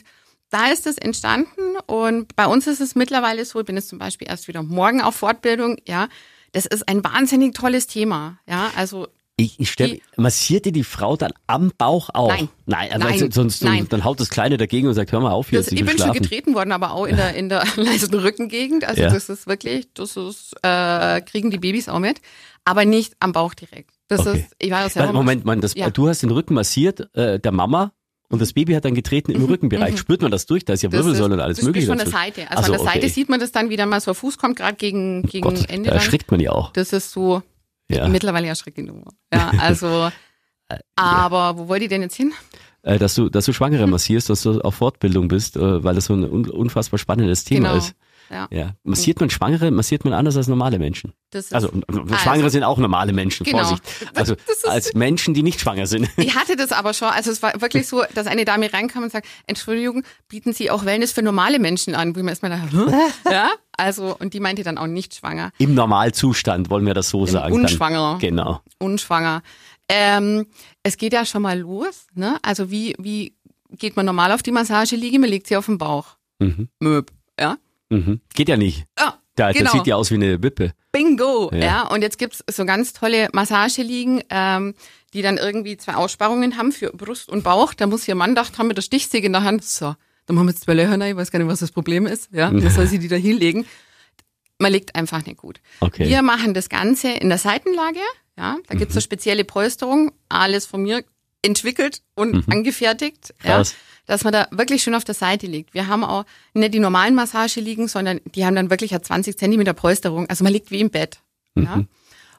da 0.48 0.68
ist 0.68 0.86
es 0.86 0.96
entstanden 0.96 1.76
und 1.86 2.34
bei 2.34 2.46
uns 2.46 2.66
ist 2.66 2.80
es 2.80 2.94
mittlerweile 2.94 3.44
so, 3.44 3.60
ich 3.60 3.66
bin 3.66 3.76
jetzt 3.76 3.90
zum 3.90 3.98
Beispiel 3.98 4.26
erst 4.26 4.48
wieder 4.48 4.62
morgen 4.62 5.02
auf 5.02 5.16
Fortbildung, 5.16 5.76
ja. 5.86 6.08
Das 6.52 6.64
ist 6.64 6.88
ein 6.88 7.04
wahnsinnig 7.04 7.54
tolles 7.54 7.86
Thema, 7.88 8.38
ja. 8.48 8.70
Also 8.74 9.06
Ich, 9.40 9.58
ich 9.58 9.70
stell, 9.70 9.88
Die- 9.94 10.02
massiert 10.16 10.64
dir 10.66 10.72
die 10.72 10.84
Frau 10.84 11.16
dann 11.16 11.32
am 11.46 11.72
Bauch 11.78 12.10
auf? 12.12 12.28
Nein. 12.32 12.48
Nein, 12.66 12.92
also 12.92 13.06
Nein. 13.24 13.30
sonst 13.32 13.64
Nein. 13.64 13.86
dann 13.88 14.04
haut 14.04 14.20
das 14.20 14.28
Kleine 14.30 14.56
dagegen 14.56 14.86
und 14.88 14.94
sagt, 14.94 15.12
hör 15.12 15.20
mal 15.20 15.30
auf 15.32 15.50
hier, 15.50 15.58
Das, 15.60 15.68
ich 15.72 15.78
bin 15.80 15.88
schon 15.88 15.98
schlafen. 15.98 16.22
getreten 16.22 16.54
worden, 16.54 16.72
aber 16.72 16.92
auch 16.92 17.06
in 17.06 17.16
der, 17.16 17.34
in 17.34 17.48
der 17.48 17.64
leisen 17.76 18.12
Rückengegend. 18.14 18.84
Also 18.84 19.02
Ja. 19.02 19.10
das 19.10 19.28
ist 19.28 19.46
wirklich, 19.46 19.88
das 19.94 20.16
ist, 20.16 20.54
äh, 20.62 21.20
kriegen 21.22 21.50
die 21.50 21.58
Babys 21.58 21.88
auch 21.88 21.98
mit. 22.00 22.20
Aber 22.64 22.84
nicht 22.84 23.14
am 23.20 23.32
Bauch 23.32 23.54
direkt. 23.54 23.90
Das 24.08 24.20
Okay. 24.26 24.40
ist, 24.40 24.54
ich 24.58 24.70
war 24.70 24.86
ja 24.86 25.12
Moment, 25.12 25.44
man, 25.44 25.60
das, 25.60 25.74
Ja. 25.74 25.88
du 25.90 26.08
hast 26.08 26.22
den 26.22 26.30
Rücken 26.30 26.54
massiert, 26.54 27.08
äh, 27.16 27.38
der 27.40 27.52
Mama, 27.52 27.92
und 28.28 28.40
das 28.40 28.52
Baby 28.52 28.74
hat 28.74 28.84
dann 28.84 28.94
getreten 28.94 29.32
im 29.32 29.44
Rückenbereich. 29.44 29.98
Spürt 29.98 30.22
man 30.22 30.30
das 30.30 30.46
durch? 30.46 30.64
Da 30.64 30.74
ist 30.74 30.82
ja 30.82 30.88
Mhm. 30.88 30.92
das 30.92 31.04
Wirbelsäule 31.04 31.34
und 31.34 31.40
alles 31.40 31.56
das 31.56 31.66
mögliche 31.66 31.84
ist 31.86 31.88
von 31.90 31.98
der. 31.98 32.06
Seite. 32.06 32.48
Also 32.50 32.62
so, 32.62 32.66
von 32.66 32.72
der 32.84 32.84
Seite 32.92 32.98
okay. 33.06 33.08
sieht 33.08 33.28
man 33.28 33.40
das 33.40 33.50
dann, 33.50 33.70
wie 33.70 33.76
dann 33.76 33.88
mal 33.88 34.00
so 34.00 34.14
Fuß 34.14 34.38
kommt, 34.38 34.56
gerade 34.56 34.76
gegen, 34.76 35.22
gegen 35.22 35.42
Gott, 35.48 35.68
Ende. 35.68 35.88
da 35.90 35.96
erschrickt 35.96 36.30
man 36.30 36.38
ja 36.38 36.52
auch. 36.52 36.72
Das 36.74 36.92
ist 36.92 37.10
so 37.10 37.42
Ja. 37.96 38.08
mittlerweile 38.08 38.46
erschreckend. 38.48 38.88
nur. 38.88 39.04
Ja, 39.32 39.52
also. 39.58 40.10
aber 40.96 41.56
wo 41.58 41.68
wollt 41.68 41.82
ihr 41.82 41.88
denn 41.88 42.02
jetzt 42.02 42.16
hin? 42.16 42.32
Äh, 42.82 42.98
dass 42.98 43.14
du, 43.14 43.28
dass 43.28 43.44
du 43.44 43.52
Schwangere 43.52 43.86
massierst, 43.86 44.30
dass 44.30 44.42
du 44.42 44.60
auf 44.60 44.76
Fortbildung 44.76 45.28
bist, 45.28 45.56
äh, 45.56 45.84
weil 45.84 45.94
das 45.94 46.06
so 46.06 46.14
ein 46.14 46.24
un 46.24 46.48
unfassbar 46.48 46.98
spannendes 46.98 47.44
Thema 47.44 47.68
Genau. 47.72 47.78
ist. 47.78 47.94
Ja. 48.30 48.46
Ja. 48.50 48.70
Massiert 48.84 49.18
man 49.20 49.28
Schwangere, 49.28 49.70
massiert 49.72 50.04
man 50.04 50.12
anders 50.14 50.36
als 50.36 50.46
normale 50.46 50.78
Menschen. 50.78 51.12
Also, 51.50 51.70
Also- 51.88 52.16
Schwangere 52.16 52.48
sind 52.50 52.62
auch 52.62 52.78
normale 52.78 53.12
Menschen, 53.12 53.44
Genau. 53.44 53.58
Vorsicht. 53.58 53.82
Also, 54.14 54.36
als 54.64 54.94
Menschen, 54.94 55.34
die 55.34 55.42
nicht 55.42 55.60
schwanger 55.60 55.86
sind. 55.86 56.08
Ich 56.16 56.36
hatte 56.36 56.54
das 56.56 56.70
aber 56.72 56.94
schon. 56.94 57.08
Also 57.08 57.30
es 57.32 57.42
war 57.42 57.60
wirklich 57.60 57.88
so, 57.88 58.04
dass 58.14 58.26
eine 58.28 58.44
Dame 58.44 58.72
reinkam 58.72 59.02
und 59.02 59.10
sagt, 59.12 59.26
Entschuldigung, 59.46 60.04
bieten 60.28 60.52
Sie 60.52 60.70
auch 60.70 60.84
Wellness 60.84 61.12
für 61.12 61.22
normale 61.22 61.58
Menschen 61.58 61.94
an? 61.94 62.14
Wo 62.14 62.20
man 62.20 62.28
erstmal 62.28 62.50
da, 62.52 62.58
Hä? 62.58 63.10
ja, 63.32 63.50
also, 63.76 64.16
und 64.18 64.32
die 64.34 64.40
meinte 64.40 64.62
dann 64.62 64.78
auch 64.78 64.86
nicht 64.86 65.14
schwanger, 65.16 65.50
Im 65.58 65.74
Normalzustand, 65.74 66.70
wollen 66.70 66.86
wir 66.86 66.94
das 66.94 67.10
so 67.10 67.26
sagen. 67.26 67.52
unschwanger. 67.54 68.12
Dann. 68.12 68.18
Genau. 68.20 68.60
unschwanger. 68.78 69.42
Ähm, 69.88 70.46
es 70.84 70.96
geht 70.96 71.12
ja 71.12 71.24
schon 71.26 71.42
mal 71.42 71.58
los, 71.58 72.06
ne? 72.14 72.38
Also 72.42 72.70
wie, 72.70 72.94
wie 72.98 73.34
geht 73.76 73.96
man 73.96 74.06
normal 74.06 74.30
auf 74.32 74.42
die 74.42 74.52
Massageliege? 74.52 75.18
Man 75.18 75.28
legt 75.30 75.48
sie 75.48 75.56
auf 75.56 75.66
den 75.66 75.78
Bauch. 75.78 76.16
Mhm. 76.38 76.68
Möb, 76.78 77.10
ja? 77.38 77.56
Mhm. 77.90 78.20
Geht 78.34 78.48
ja 78.48 78.56
nicht. 78.56 78.84
Ja, 78.98 79.18
Da, 79.36 79.52
genau. 79.52 79.64
Das 79.64 79.72
sieht 79.72 79.86
ja 79.86 79.96
aus 79.96 80.10
wie 80.10 80.14
eine 80.16 80.42
Wippe. 80.42 80.72
Bingo, 80.92 81.50
Ja. 81.52 81.58
ja. 81.58 81.82
Und 81.88 82.02
jetzt 82.02 82.18
gibt's 82.18 82.42
so 82.50 82.64
ganz 82.64 82.92
tolle 82.92 83.28
Massageliegen, 83.32 84.22
ähm, 84.30 84.74
die 85.12 85.22
dann 85.22 85.36
irgendwie 85.38 85.76
zwei 85.76 85.94
Aussparungen 85.94 86.56
haben 86.56 86.72
für 86.72 86.90
Brust 86.92 87.28
und 87.28 87.42
Bauch. 87.42 87.74
Da 87.74 87.86
muss 87.86 88.06
ihr 88.08 88.14
Mann 88.14 88.30
gedacht 88.30 88.58
haben 88.58 88.68
mit 88.68 88.76
der 88.76 88.82
Stichsäge 88.82 89.26
in 89.26 89.32
der 89.32 89.42
Hand, 89.44 89.64
so, 89.64 89.94
da 90.26 90.32
machen 90.34 90.46
wir 90.46 90.50
jetzt 90.52 90.62
zwei 90.64 90.74
Löcher 90.74 90.92
rein, 90.92 91.02
ich 91.02 91.16
weiß 91.16 91.30
gar 91.30 91.38
nicht, 91.38 91.48
was 91.48 91.60
das 91.60 91.72
Problem 91.72 92.06
ist. 92.06 92.28
Ja, 92.32 92.50
dann 92.50 92.70
soll 92.70 92.86
sie 92.86 92.98
die 92.98 93.08
da 93.08 93.16
hinlegen. 93.16 93.66
Man 94.58 94.72
liegt 94.72 94.94
einfach 94.94 95.24
nicht 95.24 95.38
gut. 95.38 95.60
Okay. 95.80 96.08
Wir 96.08 96.22
machen 96.22 96.52
das 96.54 96.68
Ganze 96.68 97.08
in 97.10 97.28
der 97.28 97.38
Seitenlage. 97.38 98.00
Ja, 98.36 98.56
da 98.68 98.74
gibt's 98.74 98.94
Mhm. 98.94 98.98
eine 98.98 99.02
spezielle 99.02 99.44
Polsterung, 99.44 100.12
alles 100.28 100.66
von 100.66 100.82
mir 100.82 101.02
entwickelt 101.42 102.02
und 102.14 102.44
angefertigt. 102.52 103.34
Ja, 103.42 103.50
Mhm. 103.50 103.56
Krass. 103.56 103.74
Dass 104.10 104.24
man 104.24 104.32
da 104.32 104.48
wirklich 104.50 104.82
schön 104.82 104.96
auf 104.96 105.04
der 105.04 105.14
Seite 105.14 105.46
liegt. 105.46 105.72
Wir 105.72 105.86
haben 105.86 106.02
auch 106.02 106.24
nicht 106.52 106.74
die 106.74 106.80
normalen 106.80 107.14
Massage 107.14 107.60
liegen, 107.60 107.86
sondern 107.86 108.20
die 108.34 108.44
haben 108.44 108.56
dann 108.56 108.68
wirklich 108.68 108.90
eine 108.90 109.02
20 109.02 109.38
Zentimeter 109.38 109.72
Polsterung. 109.72 110.28
Also 110.28 110.42
man 110.42 110.52
liegt 110.52 110.72
wie 110.72 110.80
im 110.80 110.90
Bett. 110.90 111.20
Mhm. 111.54 111.62
Ja? 111.62 111.84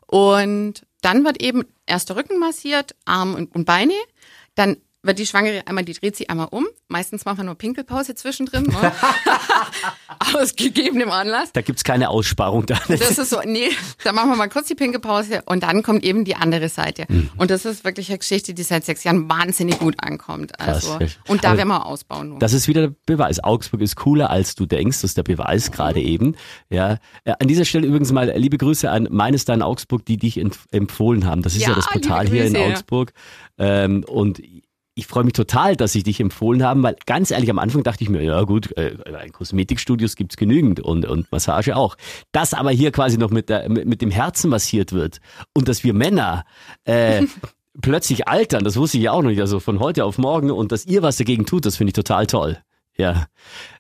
Und 0.06 0.86
dann 1.00 1.24
wird 1.24 1.42
eben 1.42 1.64
erst 1.86 2.10
der 2.10 2.18
Rücken 2.18 2.40
massiert, 2.40 2.94
Arm 3.06 3.36
und, 3.36 3.56
und 3.56 3.64
Beine. 3.64 3.94
Dann 4.56 4.82
wird 5.04 5.18
die 5.20 5.26
Schwangere 5.26 5.66
einmal, 5.66 5.84
die 5.84 5.94
dreht 5.94 6.16
sie 6.16 6.30
einmal 6.30 6.48
um. 6.52 6.68
Meistens 6.88 7.26
machen 7.26 7.38
wir 7.40 7.44
nur 7.46 7.56
Pinkelpause 7.56 8.14
zwischendrin. 8.16 8.64
Ne? 8.64 8.92
Aus 10.36 10.56
gegebenem 10.56 11.10
Anlass. 11.10 11.52
Da 11.54 11.62
gibt's 11.62 11.84
keine 11.84 12.10
Aussparung 12.10 12.66
da. 12.66 12.80
Das 12.88 13.18
ist 13.18 13.30
so, 13.30 13.40
nee, 13.46 13.70
da 14.04 14.12
machen 14.12 14.30
wir 14.30 14.36
mal 14.36 14.50
kurz 14.50 14.68
die 14.68 14.76
Pinkelpause 14.76 15.42
und 15.46 15.64
dann 15.64 15.82
kommt 15.84 16.04
eben 16.04 16.24
die 16.26 16.36
andere 16.36 16.70
Seite. 16.70 17.06
Mhm. 17.08 17.30
Und 17.38 17.50
das 17.50 17.66
ist 17.66 17.84
wirklich 17.84 18.10
eine 18.10 18.20
Geschichte, 18.20 18.54
die 18.54 18.64
seit 18.64 18.86
sechs 18.86 19.04
Jahren 19.04 19.28
wahnsinnig 19.30 19.80
gut 19.80 19.96
ankommt. 19.98 20.60
Also, 20.60 20.98
Krass. 20.98 21.18
und 21.28 21.44
da 21.44 21.50
Aber 21.50 21.58
werden 21.58 21.70
wir 21.70 21.86
ausbauen. 21.86 22.30
Nur. 22.30 22.40
Das 22.40 22.54
ist 22.54 22.68
wieder 22.68 22.82
der 22.88 22.96
Beweis. 23.06 23.44
Augsburg 23.44 23.82
ist 23.82 23.96
cooler, 23.96 24.30
als 24.30 24.56
du 24.56 24.66
denkst. 24.66 24.98
Das 25.02 25.12
ist 25.12 25.18
der 25.18 25.24
Beweis 25.24 25.72
gerade 25.72 26.00
eben. 26.02 26.36
Ja. 26.70 26.98
Äh, 27.24 27.34
An 27.40 27.48
dieser 27.48 27.66
Stelle 27.66 27.88
übrigens 27.88 28.12
mal 28.12 28.32
liebe 28.38 28.58
Grüße 28.58 28.90
an 28.90 29.08
meines 29.10 29.46
da 29.46 29.54
in 29.54 29.62
Augsburg, 29.62 30.06
die 30.06 30.18
dich 30.18 30.40
empfohlen 30.72 31.26
haben. 31.26 31.42
Das 31.42 31.56
ist 31.56 31.62
ja, 31.64 31.70
Ja, 31.70 31.76
das 31.76 31.88
Portal 31.88 32.28
hier 32.28 32.46
in. 32.46 32.56
Augsburg. 32.56 33.14
Ähm, 33.58 34.04
und 34.08 34.42
ich 35.02 35.08
freue 35.08 35.24
mich 35.24 35.34
total, 35.34 35.76
dass 35.76 35.94
sie 35.94 36.04
dich 36.04 36.20
empfohlen 36.20 36.64
haben, 36.64 36.84
weil 36.84 36.96
ganz 37.08 37.32
ehrlich, 37.32 37.50
am 37.50 37.58
Anfang 37.58 37.82
dachte 37.82 38.04
ich 38.04 38.10
mir, 38.12 38.22
ja 38.22 38.44
gut, 38.44 38.78
äh, 38.78 38.96
Kosmetikstudios 39.32 40.16
gibt's 40.16 40.38
genügend 40.38 40.80
und, 40.80 41.08
und 41.08 41.32
Massage 41.32 41.76
auch. 41.76 41.98
Das 42.32 42.54
aber 42.54 42.70
hier 42.70 42.92
quasi 42.92 43.18
noch 43.18 43.32
mit, 43.32 43.50
der, 43.50 43.68
mit, 43.68 43.88
mit 43.88 44.04
dem 44.04 44.12
Herzen 44.12 44.52
massiert 44.52 44.94
wird 44.94 45.20
und 45.54 45.68
dass 45.68 45.84
wir 45.84 45.96
Männer 45.96 46.46
äh, 46.84 47.24
plötzlich 47.82 48.28
altern, 48.28 48.64
das 48.64 48.76
wusste 48.76 48.98
ich 48.98 49.06
ja 49.06 49.12
auch 49.12 49.24
noch 49.24 49.32
nicht, 49.32 49.42
also 49.42 49.60
von 49.60 49.80
heute 49.80 50.06
auf 50.06 50.20
morgen 50.20 50.52
und 50.52 50.72
dass 50.72 50.86
ihr 50.86 51.02
was 51.02 51.18
dagegen 51.18 51.48
tut, 51.48 51.66
das 51.66 51.78
finde 51.78 51.90
ich 51.90 51.96
total 51.96 52.28
toll. 52.28 52.60
Ja. 52.98 53.26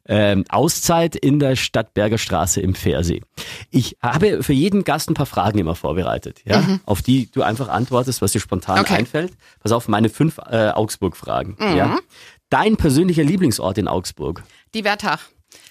Ähm, 0.08 0.45
Auszeit 0.50 1.15
in 1.15 1.39
der 1.39 1.56
Stadtberger 1.56 2.17
Straße 2.17 2.60
im 2.62 2.74
Pfersee. 2.74 3.21
Ich 3.69 3.97
habe 4.02 4.41
für 4.43 4.54
jeden 4.54 4.84
Gast 4.84 5.10
ein 5.10 5.13
paar 5.13 5.26
Fragen 5.26 5.60
immer 5.60 5.76
vorbereitet, 5.76 6.41
ja, 6.45 6.80
auf 6.86 7.02
die 7.02 7.30
du 7.32 7.43
einfach 7.43 7.69
antwortest, 7.69 8.21
was 8.21 8.32
dir 8.32 8.39
spontan 8.39 8.80
Okay. 8.80 8.95
einfällt. 8.95 9.34
Pass 9.60 9.71
auf, 9.71 9.88
meine 9.88 10.10
fünf 10.10 10.39
äh, 10.39 10.69
Augsburg-Fragen. 10.69 11.56
Ja. 11.60 12.00
Dein 12.50 12.78
persönlicher 12.78 13.24
Lieblingsort 13.24 13.78
in 13.78 13.88
Augsburg? 13.88 14.43
Die 14.74 14.84
Wertach. 14.84 15.21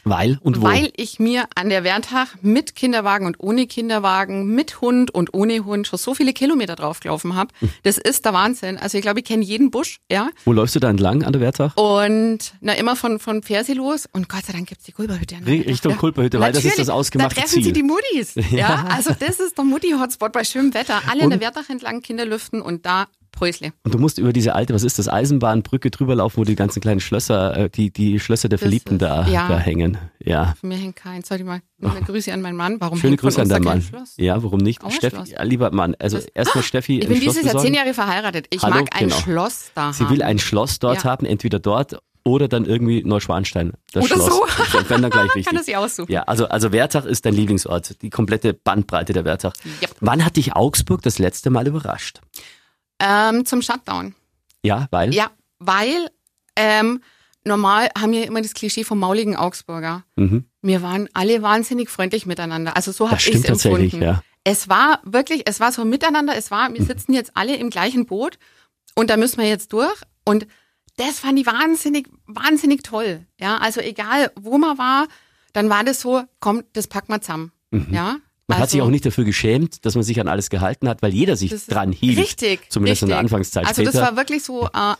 Weil 0.04 0.38
und 0.42 0.60
wo? 0.60 0.64
Weil 0.64 0.90
ich 0.96 1.18
mir 1.18 1.44
an 1.54 1.68
der 1.68 1.84
Wertach 1.84 2.34
mit 2.42 2.74
Kinderwagen 2.74 3.26
und 3.26 3.36
ohne 3.38 3.66
Kinderwagen, 3.66 4.46
mit 4.54 4.80
Hund 4.80 5.12
und 5.12 5.34
ohne 5.34 5.64
Hund 5.64 5.86
schon 5.86 5.98
so 5.98 6.14
viele 6.14 6.32
Kilometer 6.32 6.76
draufgelaufen 6.76 7.34
habe. 7.34 7.52
Das 7.82 7.98
ist 7.98 8.24
der 8.24 8.32
Wahnsinn. 8.32 8.78
Also 8.78 8.98
ich 8.98 9.02
glaube, 9.02 9.20
ich 9.20 9.26
kenne 9.26 9.44
jeden 9.44 9.70
Busch, 9.70 10.00
ja. 10.10 10.30
Wo 10.44 10.52
läufst 10.52 10.74
du 10.74 10.80
da 10.80 10.90
entlang 10.90 11.22
an 11.22 11.32
der 11.32 11.40
Wertach? 11.42 11.76
Und 11.76 12.54
na 12.60 12.72
immer 12.74 12.96
von 12.96 13.18
von 13.18 13.42
Fersi 13.42 13.74
los 13.74 14.08
und 14.12 14.28
Gott 14.28 14.46
sei 14.46 14.52
Dank 14.52 14.68
gibt's 14.68 14.84
die 14.84 14.92
Kulperhütte. 14.92 15.36
Richtung 15.46 15.92
ja. 15.92 15.98
Kulperhütte, 15.98 16.40
weil 16.40 16.52
das 16.52 16.64
ist 16.64 16.78
das 16.78 16.86
Natürlich, 16.88 16.90
ausgemachte 16.90 17.34
Da 17.34 17.40
treffen 17.42 17.54
Ziel. 17.54 17.64
sie 17.64 17.72
die 17.72 17.82
Muttis. 17.82 18.34
Ja, 18.50 18.86
also 18.90 19.14
das 19.18 19.38
ist 19.38 19.56
der 19.56 19.64
Mutti-Hotspot 19.64 20.32
bei 20.32 20.44
schönem 20.44 20.74
Wetter. 20.74 21.00
Alle 21.08 21.22
an 21.22 21.30
der 21.30 21.40
Wertach 21.40 21.68
entlang 21.68 22.02
Kinder 22.02 22.24
lüften 22.26 22.60
und 22.60 22.84
da 22.84 23.06
Prösle. 23.30 23.72
Und 23.84 23.94
du 23.94 23.98
musst 23.98 24.18
über 24.18 24.32
diese 24.32 24.54
alte, 24.54 24.74
was 24.74 24.82
ist 24.82 24.98
das, 24.98 25.08
Eisenbahnbrücke 25.08 25.90
drüber 25.90 26.14
laufen, 26.14 26.36
wo 26.38 26.44
die 26.44 26.54
ganzen 26.56 26.80
kleinen 26.80 27.00
Schlösser, 27.00 27.56
äh, 27.56 27.70
die, 27.70 27.90
die 27.92 28.20
Schlösser 28.20 28.48
der 28.48 28.58
Das 28.58 28.62
Verliebten 28.62 28.94
ist- 28.96 29.02
da, 29.02 29.26
ja. 29.28 29.48
da 29.48 29.58
hängen. 29.58 29.98
Ja. 30.22 30.54
Von 30.60 30.68
mir 30.68 30.76
hängt 30.78 30.96
kein. 30.96 31.22
Soll 31.22 31.38
ich 31.38 31.44
mal 31.44 31.60
eine 31.82 32.02
Grüße 32.02 32.32
an 32.32 32.42
meinen 32.42 32.56
Mann? 32.56 32.80
Warum 32.80 32.98
Schöne 32.98 33.16
Grüße 33.16 33.40
an 33.40 33.48
deinen 33.48 33.64
Mann. 33.64 33.82
Schloss? 33.82 34.14
Ja, 34.18 34.42
warum 34.42 34.58
nicht? 34.60 34.82
Auch 34.84 34.90
Steffi, 34.90 35.16
Schloss. 35.16 35.30
ja, 35.30 35.42
lieber 35.42 35.70
Mann, 35.70 35.94
also 35.98 36.18
erstmal 36.34 36.62
Steffi 36.64 36.98
Ich 37.00 37.08
bin 37.08 37.20
Schloss 37.20 37.34
dieses 37.36 37.52
Jahr 37.52 37.62
zehn 37.62 37.74
Jahre 37.74 37.94
verheiratet. 37.94 38.46
Ich 38.50 38.62
Hallo, 38.62 38.76
mag 38.76 38.88
ein 38.94 39.08
genau. 39.08 39.16
Schloss 39.20 39.70
da 39.74 39.92
Sie 39.92 40.04
haben. 40.04 40.10
will 40.12 40.22
ein 40.22 40.38
Schloss 40.38 40.78
dort 40.78 41.04
Ja. 41.04 41.10
haben, 41.10 41.24
entweder 41.26 41.58
dort 41.58 41.98
oder 42.22 42.48
dann 42.48 42.66
irgendwie 42.66 43.02
Neuschwanstein. 43.02 43.72
Das 43.92 44.04
Oder 44.04 44.16
Schloss. 44.16 44.26
so. 44.28 44.46
Das 44.74 44.88
dann 44.88 45.08
gleich 45.10 45.24
richtig. 45.34 45.46
Kann 45.46 45.56
das 45.56 45.64
sie 45.64 45.74
aussuchen. 45.74 46.12
Ja, 46.12 46.24
also, 46.24 46.46
also 46.48 46.70
Wertach 46.70 47.06
ist 47.06 47.24
dein 47.24 47.32
Lieblingsort, 47.32 48.02
die 48.02 48.10
komplette 48.10 48.52
Bandbreite 48.52 49.14
der 49.14 49.24
Wertach. 49.24 49.54
Yep. 49.80 49.90
Wann 50.00 50.22
hat 50.22 50.36
dich 50.36 50.54
Augsburg 50.54 51.00
das 51.00 51.18
letzte 51.18 51.48
Mal 51.48 51.66
überrascht? 51.66 52.20
Ähm, 53.00 53.44
zum 53.46 53.62
Shutdown. 53.62 54.14
Ja, 54.62 54.86
weil? 54.90 55.14
Ja, 55.14 55.30
weil 55.58 56.10
ähm, 56.56 57.02
normal 57.44 57.88
haben 57.98 58.12
wir 58.12 58.26
immer 58.26 58.42
das 58.42 58.54
Klischee 58.54 58.84
vom 58.84 58.98
mauligen 58.98 59.36
Augsburger. 59.36 60.04
Mhm. 60.16 60.44
Wir 60.62 60.82
waren 60.82 61.08
alle 61.14 61.42
wahnsinnig 61.42 61.88
freundlich 61.88 62.26
miteinander. 62.26 62.76
Also 62.76 62.92
so 62.92 63.06
habe 63.10 63.16
ich 63.18 63.26
es 63.26 63.32
stimmt 63.32 63.46
tatsächlich, 63.46 63.94
empfunden. 63.94 64.04
ja. 64.04 64.22
Es 64.44 64.68
war 64.68 65.00
wirklich, 65.04 65.42
es 65.46 65.60
war 65.60 65.72
so 65.72 65.84
miteinander. 65.84 66.36
Es 66.36 66.50
war, 66.50 66.72
wir 66.72 66.82
sitzen 66.82 67.12
jetzt 67.12 67.32
alle 67.34 67.56
im 67.56 67.70
gleichen 67.70 68.06
Boot 68.06 68.38
und 68.94 69.10
da 69.10 69.16
müssen 69.16 69.38
wir 69.38 69.48
jetzt 69.48 69.72
durch. 69.72 70.00
Und 70.24 70.46
das 70.96 71.20
fand 71.20 71.38
ich 71.38 71.46
wahnsinnig, 71.46 72.08
wahnsinnig 72.26 72.82
toll. 72.82 73.26
Ja, 73.38 73.58
also 73.58 73.80
egal, 73.80 74.32
wo 74.38 74.58
man 74.58 74.78
war, 74.78 75.08
dann 75.52 75.68
war 75.70 75.84
das 75.84 76.00
so, 76.00 76.22
komm, 76.40 76.62
das 76.72 76.86
packen 76.86 77.12
wir 77.12 77.20
zusammen. 77.20 77.52
Ja. 77.90 78.16
Mhm. 78.50 78.54
Man 78.56 78.62
hat 78.62 78.70
sich 78.70 78.82
auch 78.82 78.88
nicht 78.90 79.06
dafür 79.06 79.24
geschämt, 79.24 79.84
dass 79.84 79.94
man 79.94 80.04
sich 80.04 80.20
an 80.20 80.28
alles 80.28 80.50
gehalten 80.50 80.88
hat, 80.88 81.02
weil 81.02 81.12
jeder 81.14 81.36
sich 81.36 81.50
Das 81.50 81.66
dran 81.66 81.92
hielt. 81.92 82.18
Richtig. 82.18 82.70
Zumindest 82.70 83.02
in 83.02 83.08
der 83.08 83.18
richtig. 83.18 83.32
Anfangszeit. 83.32 83.66
Also 83.66 83.82
das 83.82 83.94
Später, 83.94 84.06
war 84.06 84.16
wirklich 84.16 84.42
so, 84.44 84.66
äh, 84.66 84.94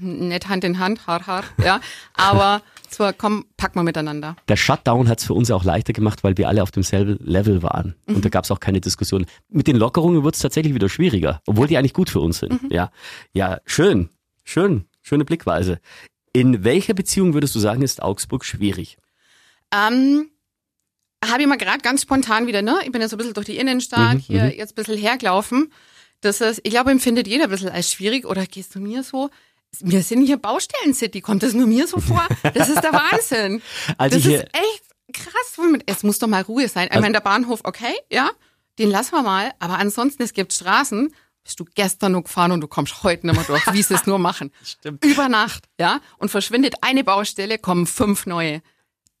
nicht 0.00 0.48
Hand 0.48 0.64
in 0.64 0.78
Hand, 0.78 1.06
hart, 1.06 1.26
hart, 1.26 1.46
ja. 1.64 1.80
Aber 2.14 2.62
so, 2.90 3.10
komm, 3.16 3.44
pack 3.56 3.76
mal 3.76 3.82
miteinander. 3.84 4.36
der 4.48 4.56
Shutdown 4.56 5.08
hat 5.08 5.20
es 5.20 5.26
für 5.26 5.34
uns 5.34 5.50
auch 5.50 5.62
leichter 5.64 5.92
gemacht, 5.92 6.24
weil 6.24 6.36
wir 6.36 6.48
alle 6.48 6.62
auf 6.62 6.70
demselben 6.70 7.16
Level 7.24 7.62
waren. 7.62 7.94
Mhm. 8.06 8.16
Und 8.16 8.24
da 8.24 8.28
gab 8.28 8.44
es 8.44 8.50
auch 8.50 8.60
keine 8.60 8.80
Diskussion. 8.80 9.26
Mit 9.48 9.66
den 9.68 9.76
Lockerungen 9.76 10.24
wird 10.24 10.34
es 10.34 10.40
tatsächlich 10.40 10.74
wieder 10.74 10.88
schwieriger, 10.88 11.40
obwohl 11.46 11.66
die 11.68 11.76
eigentlich 11.78 11.92
gut 11.94 12.10
für 12.10 12.20
uns 12.20 12.42
Mhm. 12.42 12.58
sind. 12.60 12.72
Ja, 12.72 12.90
ja, 13.32 13.58
schön, 13.66 14.08
schön, 14.44 14.86
schöne 15.02 15.24
Blickweise. 15.24 15.78
In 16.32 16.64
welcher 16.64 16.94
Beziehung 16.94 17.32
würdest 17.34 17.54
du 17.54 17.60
sagen, 17.60 17.82
ist 17.82 18.02
Augsburg 18.02 18.44
schwierig? 18.44 18.98
Ähm, 19.72 20.28
habe 21.30 21.42
ich 21.42 21.48
mal 21.48 21.56
gerade 21.56 21.78
ganz 21.78 22.02
spontan 22.02 22.46
wieder, 22.46 22.62
ne? 22.62 22.78
Ich 22.84 22.92
bin 22.92 23.00
ja 23.02 23.08
so 23.08 23.16
ein 23.16 23.18
bisschen 23.18 23.34
durch 23.34 23.46
die 23.46 23.56
Innenstadt, 23.56 24.14
Mhm, 24.14 24.18
hier 24.18 24.54
jetzt 24.56 24.72
ein 24.72 24.74
bisschen 24.76 24.96
hergelaufen. 24.98 25.72
Das 26.20 26.40
ist, 26.40 26.60
ich 26.64 26.70
glaube, 26.70 26.90
empfindet 26.90 27.26
jeder 27.28 27.44
ein 27.44 27.50
bisschen 27.50 27.68
als 27.68 27.92
schwierig 27.92 28.24
oder 28.24 28.46
gehst 28.46 28.74
du 28.74 28.80
mir 28.80 29.02
so? 29.02 29.30
Wir 29.80 30.02
sind 30.02 30.24
hier 30.24 30.36
Baustellen-City, 30.36 31.20
kommt 31.20 31.42
das 31.42 31.52
nur 31.52 31.66
mir 31.66 31.86
so 31.86 32.00
vor? 32.00 32.26
Das 32.54 32.68
ist 32.68 32.82
der 32.82 32.92
Wahnsinn. 33.12 33.60
Als 33.98 34.14
das 34.14 34.24
ich 34.24 34.32
ist 34.34 34.44
echt 34.52 34.84
krass. 35.12 35.58
Es 35.86 36.02
muss 36.02 36.18
doch 36.18 36.28
mal 36.28 36.42
Ruhe 36.42 36.68
sein. 36.68 36.86
Ich 36.86 36.92
Also- 36.92 37.02
meine, 37.02 37.12
der 37.12 37.20
Bahnhof, 37.20 37.60
okay, 37.64 37.92
ja, 38.10 38.30
den 38.78 38.90
lassen 38.90 39.12
wir 39.12 39.22
mal. 39.22 39.52
Aber 39.58 39.78
ansonsten, 39.78 40.22
es 40.22 40.32
gibt 40.32 40.52
Straßen, 40.52 41.12
bist 41.42 41.60
du 41.60 41.64
gestern 41.74 42.12
noch 42.12 42.22
gefahren 42.22 42.52
und 42.52 42.60
du 42.62 42.68
kommst 42.68 43.02
heute 43.02 43.26
nicht 43.26 43.36
mehr 43.36 43.44
durch, 43.44 43.62
wie 43.72 43.82
sie 43.82 43.94
es 43.94 44.06
nur 44.06 44.18
machen. 44.18 44.50
Stimmt. 44.64 45.04
Über 45.04 45.28
Nacht, 45.28 45.64
ja, 45.78 46.00
und 46.18 46.30
verschwindet 46.30 46.76
eine 46.80 47.04
Baustelle, 47.04 47.58
kommen 47.58 47.86
fünf 47.86 48.24
neue. 48.26 48.62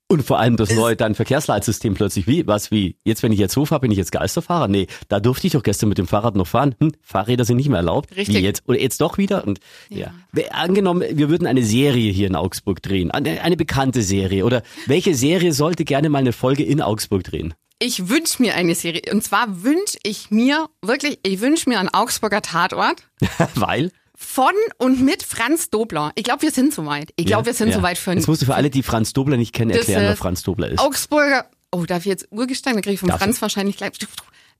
Und 0.06 0.22
vor 0.22 0.38
allem 0.38 0.56
das 0.56 0.70
neue 0.74 0.96
dann 0.96 1.14
Verkehrsleitsystem 1.14 1.94
plötzlich. 1.94 2.26
Wie? 2.26 2.46
Was 2.46 2.70
wie? 2.70 2.98
Jetzt, 3.04 3.22
wenn 3.22 3.32
ich 3.32 3.38
jetzt 3.38 3.54
so 3.54 3.64
fahre, 3.64 3.80
bin 3.80 3.90
ich 3.90 3.96
jetzt 3.96 4.12
Geisterfahrer? 4.12 4.68
Nee, 4.68 4.86
da 5.08 5.18
durfte 5.18 5.46
ich 5.46 5.54
doch 5.54 5.62
gestern 5.62 5.88
mit 5.88 5.96
dem 5.98 6.06
Fahrrad 6.06 6.36
noch 6.36 6.46
fahren. 6.46 6.74
Hm, 6.78 6.92
Fahrräder 7.00 7.44
sind 7.46 7.56
nicht 7.56 7.68
mehr 7.68 7.78
erlaubt. 7.78 8.14
Richtig. 8.14 8.36
Wie 8.36 8.40
jetzt? 8.40 8.62
Oder 8.66 8.78
jetzt 8.80 9.00
doch 9.00 9.16
wieder? 9.16 9.46
Und 9.46 9.60
ja. 9.88 10.12
Wer- 10.32 10.54
Angenommen, 10.54 11.02
wir 11.10 11.30
würden 11.30 11.46
eine 11.46 11.62
Serie 11.64 12.12
hier 12.12 12.26
in 12.26 12.36
Augsburg 12.36 12.82
drehen. 12.82 13.10
Eine, 13.10 13.40
eine 13.42 13.56
bekannte 13.56 14.02
Serie. 14.02 14.44
Oder 14.44 14.62
welche 14.86 15.14
Serie 15.14 15.52
sollte 15.54 15.84
gerne 15.84 16.10
mal 16.10 16.18
eine 16.18 16.32
Folge 16.32 16.64
in 16.64 16.82
Augsburg 16.82 17.24
drehen? 17.24 17.54
Ich 17.80 18.08
wünsche 18.08 18.40
mir 18.42 18.54
eine 18.54 18.74
Serie. 18.74 19.02
Und 19.10 19.24
zwar 19.24 19.62
wünsche 19.64 19.98
ich 20.04 20.30
mir, 20.30 20.68
wirklich, 20.82 21.18
ich 21.24 21.40
wünsche 21.40 21.68
mir 21.68 21.80
einen 21.80 21.88
Augsburger 21.88 22.42
Tatort 22.42 23.02
Weil? 23.54 23.90
Von 24.16 24.52
und 24.78 25.00
mit 25.02 25.22
Franz 25.22 25.70
Dobler. 25.70 26.12
Ich 26.14 26.24
glaube, 26.24 26.42
wir 26.42 26.50
sind 26.50 26.72
soweit. 26.72 27.10
Ich 27.16 27.26
glaube, 27.26 27.46
wir 27.46 27.54
sind 27.54 27.68
Ja. 27.68 27.74
soweit 27.76 27.98
für 27.98 28.12
Jetzt 28.12 28.28
musst 28.28 28.42
du 28.42 28.46
für 28.46 28.54
alle, 28.54 28.70
die 28.70 28.82
Franz 28.82 29.12
Dobler 29.12 29.36
nicht 29.36 29.52
kennen, 29.52 29.70
erklären, 29.72 30.02
wer 30.02 30.12
ist 30.12 30.18
Franz 30.18 30.42
Dobler 30.42 30.68
ist. 30.70 30.78
Augsburger, 30.80 31.46
oh, 31.72 31.84
darf 31.84 32.00
ich 32.00 32.06
jetzt 32.06 32.28
Urgestein? 32.30 32.74
Da 32.74 32.80
kriege 32.80 32.94
ich 32.94 33.00
von 33.00 33.08
Darf 33.08 33.20
Franz 33.20 33.42
wahrscheinlich 33.42 33.76
gleich. 33.76 33.92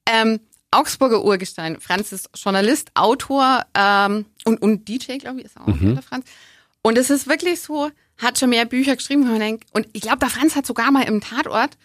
Ähm, 0.06 0.40
Augsburger 0.72 1.24
Urgestein. 1.24 1.80
Franz 1.80 2.10
ist 2.12 2.28
Journalist, 2.34 2.90
Autor 2.94 3.64
ähm, 3.74 4.24
und, 4.44 4.60
und 4.60 4.88
DJ, 4.88 5.18
glaube 5.18 5.38
ich, 5.40 5.46
ist 5.46 5.56
auch 5.56 5.66
Mhm. 5.68 5.94
der 5.94 6.02
Franz. 6.02 6.26
Und 6.82 6.98
es 6.98 7.10
ist 7.10 7.28
wirklich 7.28 7.60
so, 7.60 7.90
hat 8.18 8.38
schon 8.38 8.50
mehr 8.50 8.64
Bücher 8.64 8.96
geschrieben, 8.96 9.22
wenn 9.22 9.30
man 9.32 9.40
denkt. 9.40 9.64
Und 9.72 9.86
ich 9.92 10.02
glaube, 10.02 10.18
der 10.18 10.30
Franz 10.30 10.56
hat 10.56 10.66
sogar 10.66 10.90
mal 10.90 11.02
im 11.04 11.20
Tatort, 11.20 11.76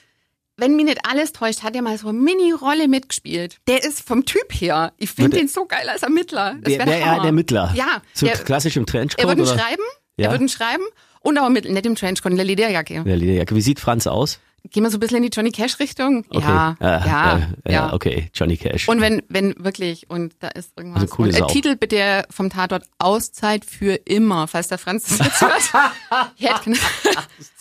wenn 0.60 0.76
mich 0.76 0.86
nicht 0.86 1.00
alles 1.10 1.32
täuscht, 1.32 1.64
hat 1.64 1.76
er 1.76 1.82
mal 1.82 1.98
so 1.98 2.10
eine 2.10 2.18
Mini-Rolle 2.18 2.88
mitgespielt. 2.88 3.58
Der 3.68 3.84
ist 3.84 4.02
vom 4.02 4.26
Typ 4.26 4.52
her. 4.52 4.94
Ich 4.98 5.12
finde 5.12 5.38
den 5.38 5.48
so 5.48 5.66
geil 5.66 5.88
als 5.90 6.04
Ermittler. 6.04 6.56
Das 6.62 6.74
der 6.74 6.88
er 6.88 7.06
Hammer. 7.06 7.16
der 7.18 7.26
Ermittler? 7.26 7.74
Ja. 7.76 8.02
So 8.14 8.26
der, 8.26 8.38
klassisch 8.38 8.78
im 8.78 8.86
Trenchcoat? 8.86 9.24
er 9.24 9.28
würde 9.28 9.42
ihn 9.42 9.48
schreiben. 9.48 9.84
Ja. 10.18 10.26
Er 10.26 10.32
würde 10.32 10.46
ihn 10.46 10.50
schreiben. 10.50 10.84
Und 11.22 11.38
aber 11.38 11.50
mit, 11.50 11.70
nicht 11.70 11.86
im 11.86 11.96
Trenchcoat, 11.96 12.32
in 12.32 12.38
der 12.38 12.46
Lederjacke. 12.46 13.04
Ja, 13.06 13.16
Lederjacke. 13.16 13.56
Wie 13.56 13.62
sieht 13.62 13.80
Franz 13.80 14.08
aus? 14.08 14.40
Gehen 14.72 14.84
wir 14.84 14.92
so 14.92 14.98
ein 14.98 15.00
bisschen 15.00 15.18
in 15.18 15.24
die 15.24 15.30
Johnny 15.30 15.52
Cash 15.52 15.80
Richtung? 15.80 16.26
Okay. 16.30 16.42
Ja, 16.48 16.76
äh, 16.80 16.86
ja, 16.86 17.50
äh, 17.64 17.74
ja. 17.74 17.94
Okay, 17.94 18.30
Johnny 18.34 18.58
Cash. 18.58 18.88
Und 18.88 19.02
wenn, 19.02 19.22
wenn 19.30 19.56
wirklich, 19.58 20.10
und 20.10 20.34
da 20.40 20.50
ist 20.50 20.74
irgendwas. 20.78 21.04
Also 21.04 21.16
coole 21.16 21.30
und 21.30 21.50
äh. 21.50 21.54
Titel 21.54 21.76
bitte 21.76 22.24
vom 22.30 22.50
Tatort 22.50 22.84
Auszeit 23.00 23.66
für 23.66 23.94
immer, 23.94 24.48
falls 24.48 24.68
der 24.68 24.78
Franz 24.78 25.06
das 25.18 25.20
jetzt 25.20 25.42
hört. 25.42 26.34
Hätte- 26.38 26.80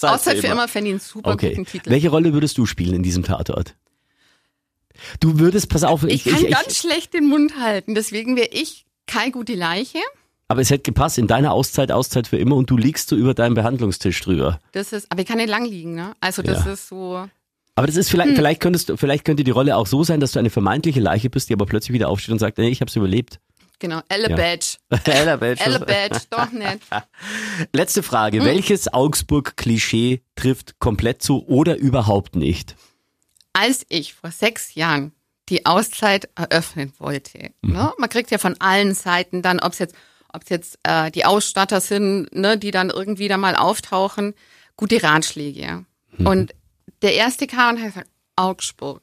Auszeit 0.03 0.39
für 0.39 0.47
immer 0.49 0.69
fände 0.69 0.89
ich 0.91 0.95
einen 0.95 1.01
super 1.01 1.33
Okay. 1.33 1.51
guten 1.51 1.67
Titel. 1.67 1.91
Welche 1.91 2.09
Rolle 2.11 2.33
würdest 2.33 2.59
du 2.59 2.67
spielen 2.67 2.95
in 2.95 3.03
diesem 3.03 3.23
Tatort? 3.23 3.75
Du 5.21 5.39
würdest, 5.39 5.69
pass 5.69 5.85
auf, 5.85 6.03
ich, 6.05 6.27
ich, 6.27 6.33
kann 6.33 6.45
ich, 6.45 6.51
ganz 6.51 6.67
ich, 6.73 6.79
schlecht 6.79 7.15
den 7.15 7.29
Mund 7.29 7.55
halten, 7.61 7.95
deswegen 7.95 8.37
wäre 8.37 8.49
ich 8.51 8.85
keine 9.07 9.31
gute 9.31 9.55
Leiche. 9.55 9.99
Aber 10.49 10.61
es 10.63 10.71
hätte 10.71 10.83
gepasst, 10.85 11.19
in 11.19 11.27
deiner 11.27 11.53
Auszeit, 11.53 11.93
Auszeit 11.93 12.27
für 12.27 12.39
immer 12.39 12.57
und 12.57 12.69
du 12.71 12.77
liegst 12.77 13.09
so 13.09 13.17
über 13.17 13.35
deinem 13.35 13.55
Behandlungstisch 13.55 14.21
drüber. 14.23 14.59
Das 14.73 14.93
ist, 14.93 15.11
aber 15.13 15.21
ich 15.23 15.27
kann 15.29 15.37
nicht 15.39 15.49
lang 15.51 15.65
liegen, 15.65 15.95
ne? 15.95 16.15
Also 16.21 16.43
das 16.43 16.65
Ja. 16.65 16.73
ist 16.73 16.89
so. 16.89 17.29
Aber 17.75 17.87
das 17.87 17.97
ist 17.97 18.09
Hm. 18.09 18.11
vielleicht, 18.13 18.37
vielleicht 18.37 18.61
könntest 18.61 18.89
du, 18.89 18.97
vielleicht 18.97 19.25
könnte 19.25 19.45
die 19.45 19.51
Rolle 19.53 19.77
auch 19.77 19.87
so 19.87 20.03
sein, 20.03 20.19
dass 20.21 20.33
du 20.33 20.39
eine 20.41 20.51
vermeintliche 20.51 20.99
Leiche 21.01 21.31
bist, 21.31 21.49
die 21.49 21.53
aber 21.53 21.67
plötzlich 21.67 21.93
wieder 21.93 22.09
aufsteht 22.09 22.33
und 22.33 22.39
sagt, 22.41 22.59
nee, 22.59 22.69
ich 22.69 22.81
hab's 22.81 22.97
überlebt. 22.97 23.39
Genau, 23.81 24.01
Elle 24.09 24.31
Ja. 24.31 24.37
Badge. 24.37 24.67
Ella 25.05 25.37
Badge. 25.37 25.63
Elle 25.65 25.79
Badge, 25.79 26.21
doch 26.31 26.51
nicht. 26.51 26.81
Letzte 27.73 28.01
Hm. 28.01 28.05
Frage. 28.05 28.45
Welches 28.45 28.93
Augsburg-Klischee 28.93 30.23
trifft 30.35 30.79
komplett 30.81 31.23
zu 31.23 31.47
oder 31.47 31.77
überhaupt 31.77 32.37
nicht? 32.37 32.75
als 33.55 33.85
ich 33.89 34.15
vor 34.15 34.31
sechs 34.31 34.77
Jahren 34.77 35.11
die 35.49 35.67
Auszeit 35.67 36.29
eröffnen 36.37 36.93
wollte, 36.99 37.51
Mhm. 37.63 37.73
ne, 37.73 37.93
man 37.99 38.09
kriegt 38.09 38.31
ja 38.31 38.39
von 38.39 38.55
allen 38.61 38.95
Seiten 38.95 39.43
dann, 39.43 39.59
ob 39.59 39.73
es 39.73 39.81
jetzt, 39.81 39.97
ob 40.33 40.43
es 40.43 40.49
jetzt 40.49 40.79
äh, 40.83 41.11
die 41.11 41.25
Ausstatter 41.25 41.81
sind, 41.81 42.35
ne, 42.35 42.59
die 42.59 42.71
dann 42.71 42.91
irgendwie 42.91 43.29
da 43.29 43.37
mal 43.37 43.57
auftauchen, 43.57 44.35
gute 44.77 45.03
Ratschläge. 45.03 45.85
Mhm. 46.17 46.27
Und 46.27 46.55
der 47.03 47.15
erste 47.15 47.47
kam 47.47 47.77
und 47.77 47.83
hat 47.83 47.89
gesagt, 47.95 48.11
Augsburg. 48.37 49.03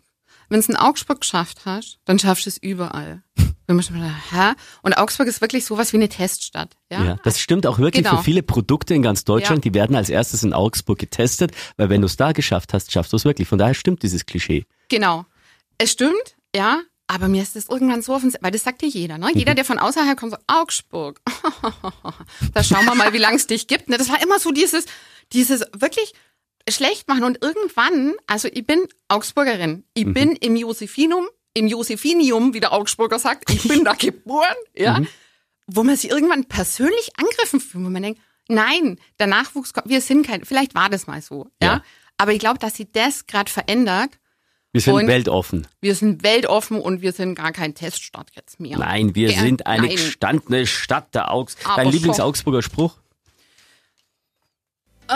Wenn 0.50 0.62
du 0.62 0.68
in 0.68 0.76
Augsburg 0.76 1.22
geschafft 1.22 1.62
hast, 1.66 1.98
dann 2.06 2.20
schaffst 2.20 2.46
du 2.46 2.50
es 2.50 2.58
überall. 2.58 3.24
Wenn 3.68 3.78
man 3.78 3.84
schon 3.84 3.98
mal, 3.98 4.14
hä? 4.32 4.54
Und 4.84 4.96
Augsburg 4.96 5.28
ist 5.28 5.42
wirklich 5.42 5.66
sowas 5.66 5.92
wie 5.92 5.98
eine 5.98 6.08
Teststadt. 6.08 6.76
Ja, 6.92 7.04
Ja, 7.04 7.16
das 7.24 7.40
stimmt 7.40 7.66
auch 7.66 7.80
wirklich 7.80 8.04
Genau. 8.06 8.18
für 8.18 8.24
viele 8.24 8.44
Produkte 8.44 8.94
in 8.94 9.02
ganz 9.02 9.24
Deutschland. 9.24 9.66
Ja. 9.66 9.72
Die 9.72 9.74
werden 9.74 9.96
als 9.96 10.10
erstes 10.10 10.44
in 10.44 10.54
Augsburg 10.54 11.00
getestet, 11.00 11.52
weil 11.78 11.90
wenn 11.90 12.02
du 12.02 12.06
es 12.06 12.16
da 12.16 12.32
geschafft 12.32 12.74
hast, 12.74 12.92
schaffst 12.92 13.12
du 13.12 13.18
es 13.18 13.26
wirklich. 13.26 13.48
Von 13.48 13.58
daher 13.58 13.74
stimmt 13.74 14.04
dieses 14.04 14.28
Klischee. 14.28 14.66
Genau. 14.90 15.26
Es 15.80 15.92
stimmt, 15.94 16.36
ja, 16.56 16.82
aber 17.08 17.28
mir 17.28 17.42
ist 17.44 17.56
das 17.56 17.68
irgendwann 17.70 18.02
so 18.02 18.14
offensichtlich, 18.14 18.44
weil 18.44 18.52
das 18.52 18.64
sagt 18.64 18.82
ja 18.82 18.88
jeder, 18.88 19.18
ne? 19.18 19.28
Mhm. 19.32 19.38
Jeder, 19.38 19.54
der 19.56 19.66
von 19.66 19.78
außerhalb 19.80 20.18
kommt, 20.20 20.32
so 20.34 20.38
Augsburg. 20.48 21.22
da 22.54 22.64
schauen 22.64 22.86
wir 22.86 22.96
mal, 22.96 23.14
wie 23.14 23.18
lange 23.20 23.36
es 23.38 23.48
dich 23.48 23.68
gibt. 23.68 23.90
Ne? 23.90 23.98
Das 23.98 24.10
war 24.10 24.22
immer 24.22 24.40
so 24.40 24.52
dieses, 24.52 24.86
dieses 25.34 25.62
wirklich 25.78 26.14
schlecht 26.70 27.08
machen. 27.08 27.24
Und 27.24 27.42
irgendwann, 27.44 28.14
also 28.28 28.48
ich 28.52 28.66
bin 28.66 28.88
Augsburgerin, 29.08 29.72
Mhm. 29.78 29.84
ich 29.94 30.14
bin 30.14 30.32
im 30.36 30.56
Josephinum, 30.56 31.28
im 31.54 31.68
Josephinium, 31.68 32.54
wie 32.54 32.60
der 32.60 32.74
Augsburger 32.74 33.20
sagt, 33.20 33.50
ich 33.52 33.68
bin 33.68 33.84
da 33.84 33.94
geboren, 33.98 34.56
ja, 34.76 35.00
Mhm. 35.00 35.08
wo 35.68 35.84
man 35.84 35.96
sich 35.96 36.10
irgendwann 36.10 36.46
persönlich 36.46 37.12
angegriffen 37.18 37.60
fühlt, 37.60 37.86
wo 37.86 37.90
man 37.90 38.04
denkt, 38.04 38.22
Nein, 38.48 39.00
der 39.18 39.26
Nachwuchs 39.26 39.74
kommt, 39.74 39.90
wir 39.90 40.02
sind 40.02 40.28
kein, 40.28 40.46
vielleicht 40.46 40.76
war 40.76 40.88
das 40.88 41.08
mal 41.08 41.20
so, 41.20 41.50
ja. 41.60 41.68
Ja. 41.78 41.84
Aber 42.18 42.32
ich 42.32 42.38
glaube, 42.38 42.60
dass 42.60 42.76
sich 42.76 42.88
das 42.92 43.26
gerade 43.26 43.52
verändert. 43.52 44.12
Wir 44.76 44.82
sind 44.82 44.94
Und- 44.96 45.08
weltoffen. 45.08 45.68
Wir 45.80 45.96
sind 45.96 46.22
weltoffen 46.24 46.82
und 46.82 47.02
wir 47.02 47.14
sind 47.14 47.36
gar 47.36 47.54
kein 47.54 47.76
Teststaat 47.76 48.28
jetzt 48.36 48.60
mehr. 48.60 48.78
Nein, 48.78 49.16
wir 49.16 49.30
Gern- 49.30 49.40
sind 49.46 49.68
eine 49.68 49.84
nein. 49.84 49.92
gestandene 49.96 50.68
Stadt 50.68 51.16
der 51.16 51.32
Augs. 51.32 51.56
Aber 51.64 51.84
Dein. 51.84 51.94
Lieblings-Augsburger 51.94 52.62
Spruch? 52.62 52.98
Oh, 55.08 55.14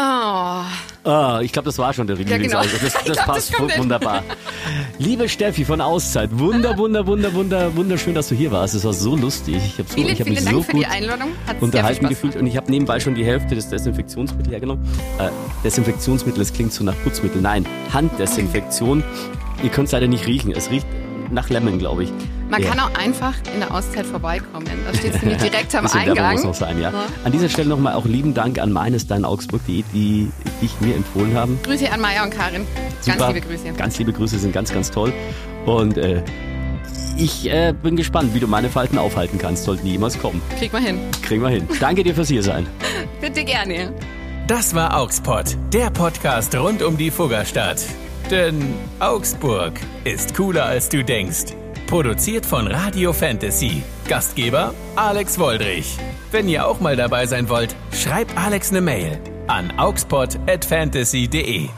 Ah, 1.03 1.41
ich 1.41 1.51
glaube, 1.51 1.65
das 1.65 1.77
war 1.77 1.91
schon 1.93 2.07
der 2.07 2.15
genau. 2.15 2.29
Lieblings-Augsburger. 2.29 2.85
Das, 2.85 2.93
Ich 2.93 3.01
das 3.01 3.03
glaub, 3.03 3.17
das 3.35 3.49
passt 3.51 3.55
hin. 3.57 3.69
wunderbar. 3.79 4.23
Liebe 4.97 5.27
Steffi 5.27 5.65
von 5.65 5.81
Auszeit, 5.81 6.29
wunder, 6.39 6.77
wunder, 6.77 7.05
wunder, 7.05 7.33
wunder, 7.33 7.75
wunderschön, 7.75 8.13
dass 8.15 8.29
du 8.29 8.35
hier 8.35 8.51
warst. 8.53 8.75
Es 8.75 8.85
war 8.85 8.93
so 8.93 9.17
lustig. 9.17 9.55
Ich 9.57 9.77
habe 9.79 9.89
so, 9.89 9.95
vielen, 9.95 10.07
ich 10.13 10.19
hab 10.21 10.27
vielen 10.27 10.35
mich 10.35 10.43
Dank 10.45 10.55
so 10.55 10.63
für 10.63 10.71
gut 10.71 10.81
die 10.81 10.85
Einladung. 10.85 11.29
Hat 11.47 11.61
unterhalten 11.61 12.07
gefühlt 12.07 12.37
und 12.37 12.47
ich 12.47 12.55
habe 12.55 12.71
nebenbei 12.71 13.01
schon 13.01 13.13
die 13.15 13.25
Hälfte 13.25 13.55
des 13.55 13.67
Desinfektionsmittels 13.67 14.49
hergenommen. 14.51 14.87
Äh, 15.19 15.29
Desinfektionsmittel, 15.65 16.41
es 16.43 16.53
klingt 16.53 16.71
so 16.71 16.85
nach 16.85 16.95
Putzmittel. 17.03 17.41
Nein, 17.41 17.65
Handdesinfektion. 17.91 19.03
Ihr 19.63 19.69
könnt 19.69 19.87
es 19.87 19.91
leider 19.91 20.07
nicht 20.07 20.25
riechen. 20.27 20.51
Es 20.51 20.69
riecht 20.69 20.85
nach 21.31 21.49
Lemon, 21.49 21.77
glaube 21.79 22.03
ich. 22.03 22.11
Man 22.49 22.61
Ja. 22.63 22.69
kann 22.69 22.79
auch 22.79 22.93
einfach 22.99 23.33
in 23.53 23.59
der 23.59 23.71
Auszeit 23.73 24.05
vorbeikommen. 24.07 24.65
Da 24.87 24.97
steht 24.97 25.13
es 25.15 25.21
nämlich 25.21 25.37
direkt 25.41 25.75
am 25.75 25.85
Eingang. 25.93 26.31
muss 26.33 26.43
noch 26.43 26.53
sein, 26.55 26.81
ja. 26.81 26.89
Ja. 26.89 27.03
An 27.23 27.31
dieser 27.31 27.49
Stelle 27.49 27.69
nochmal 27.69 27.93
auch 27.93 28.05
lieben 28.05 28.33
Dank 28.33 28.57
an 28.59 28.71
meines 28.71 29.05
Dein 29.05 29.25
Augsburg, 29.25 29.61
die, 29.67 29.83
die 29.93 30.31
dich 30.61 30.71
mir 30.81 30.95
empfohlen 30.95 31.35
haben. 31.35 31.59
Grüße 31.63 31.91
an 31.91 32.01
Maya 32.01 32.23
und 32.23 32.31
Karin. 32.31 32.65
Ganz 33.05 33.19
Super. 33.19 33.33
liebe 33.33 33.45
Grüße. 33.45 33.71
Ganz 33.77 33.99
liebe 33.99 34.11
Grüße, 34.13 34.39
sind 34.39 34.51
ganz, 34.53 34.73
ganz 34.73 34.89
toll. 34.89 35.13
Und 35.67 35.97
äh, 35.99 36.23
ich 37.17 37.47
äh, 37.51 37.73
bin 37.73 37.95
gespannt, 37.95 38.33
wie 38.33 38.39
du 38.39 38.47
meine 38.47 38.69
Falten 38.69 38.97
aufhalten 38.97 39.37
kannst, 39.37 39.65
sollten 39.65 39.85
die 39.85 39.91
jemals 39.91 40.17
kommen. 40.19 40.41
Krieg 40.57 40.73
mal 40.73 40.81
hin. 40.81 40.97
Kriegen 41.21 41.43
wir 41.43 41.49
hin. 41.49 41.67
Danke 41.79 42.03
dir 42.03 42.15
fürs 42.15 42.29
hier 42.29 42.41
sein. 42.41 42.65
Bitte 43.21 43.43
gerne. 43.43 43.93
Das 44.47 44.73
war 44.73 44.97
Augspot, 44.97 45.55
der 45.71 45.91
Podcast 45.91 46.55
rund 46.55 46.81
um 46.81 46.97
die 46.97 47.11
Fuggerstadt. 47.11 47.83
Denn 48.29 48.75
Augsburg 48.99 49.79
ist 50.03 50.35
cooler 50.35 50.65
als 50.65 50.87
du 50.87 51.03
denkst. 51.03 51.55
Produziert 51.87 52.45
von 52.45 52.67
Radio 52.67 53.11
Fantasy. 53.11 53.81
Gastgeber 54.07 54.75
Alex 54.95 55.39
Woldrich. 55.39 55.97
Wenn 56.31 56.47
ihr 56.47 56.67
auch 56.67 56.79
mal 56.79 56.95
dabei 56.95 57.25
sein 57.25 57.49
wollt, 57.49 57.75
schreibt 57.91 58.37
Alex 58.37 58.69
eine 58.69 58.81
Mail 58.81 59.19
an 59.47 59.73
augspot@fantasy.de. 59.77 61.69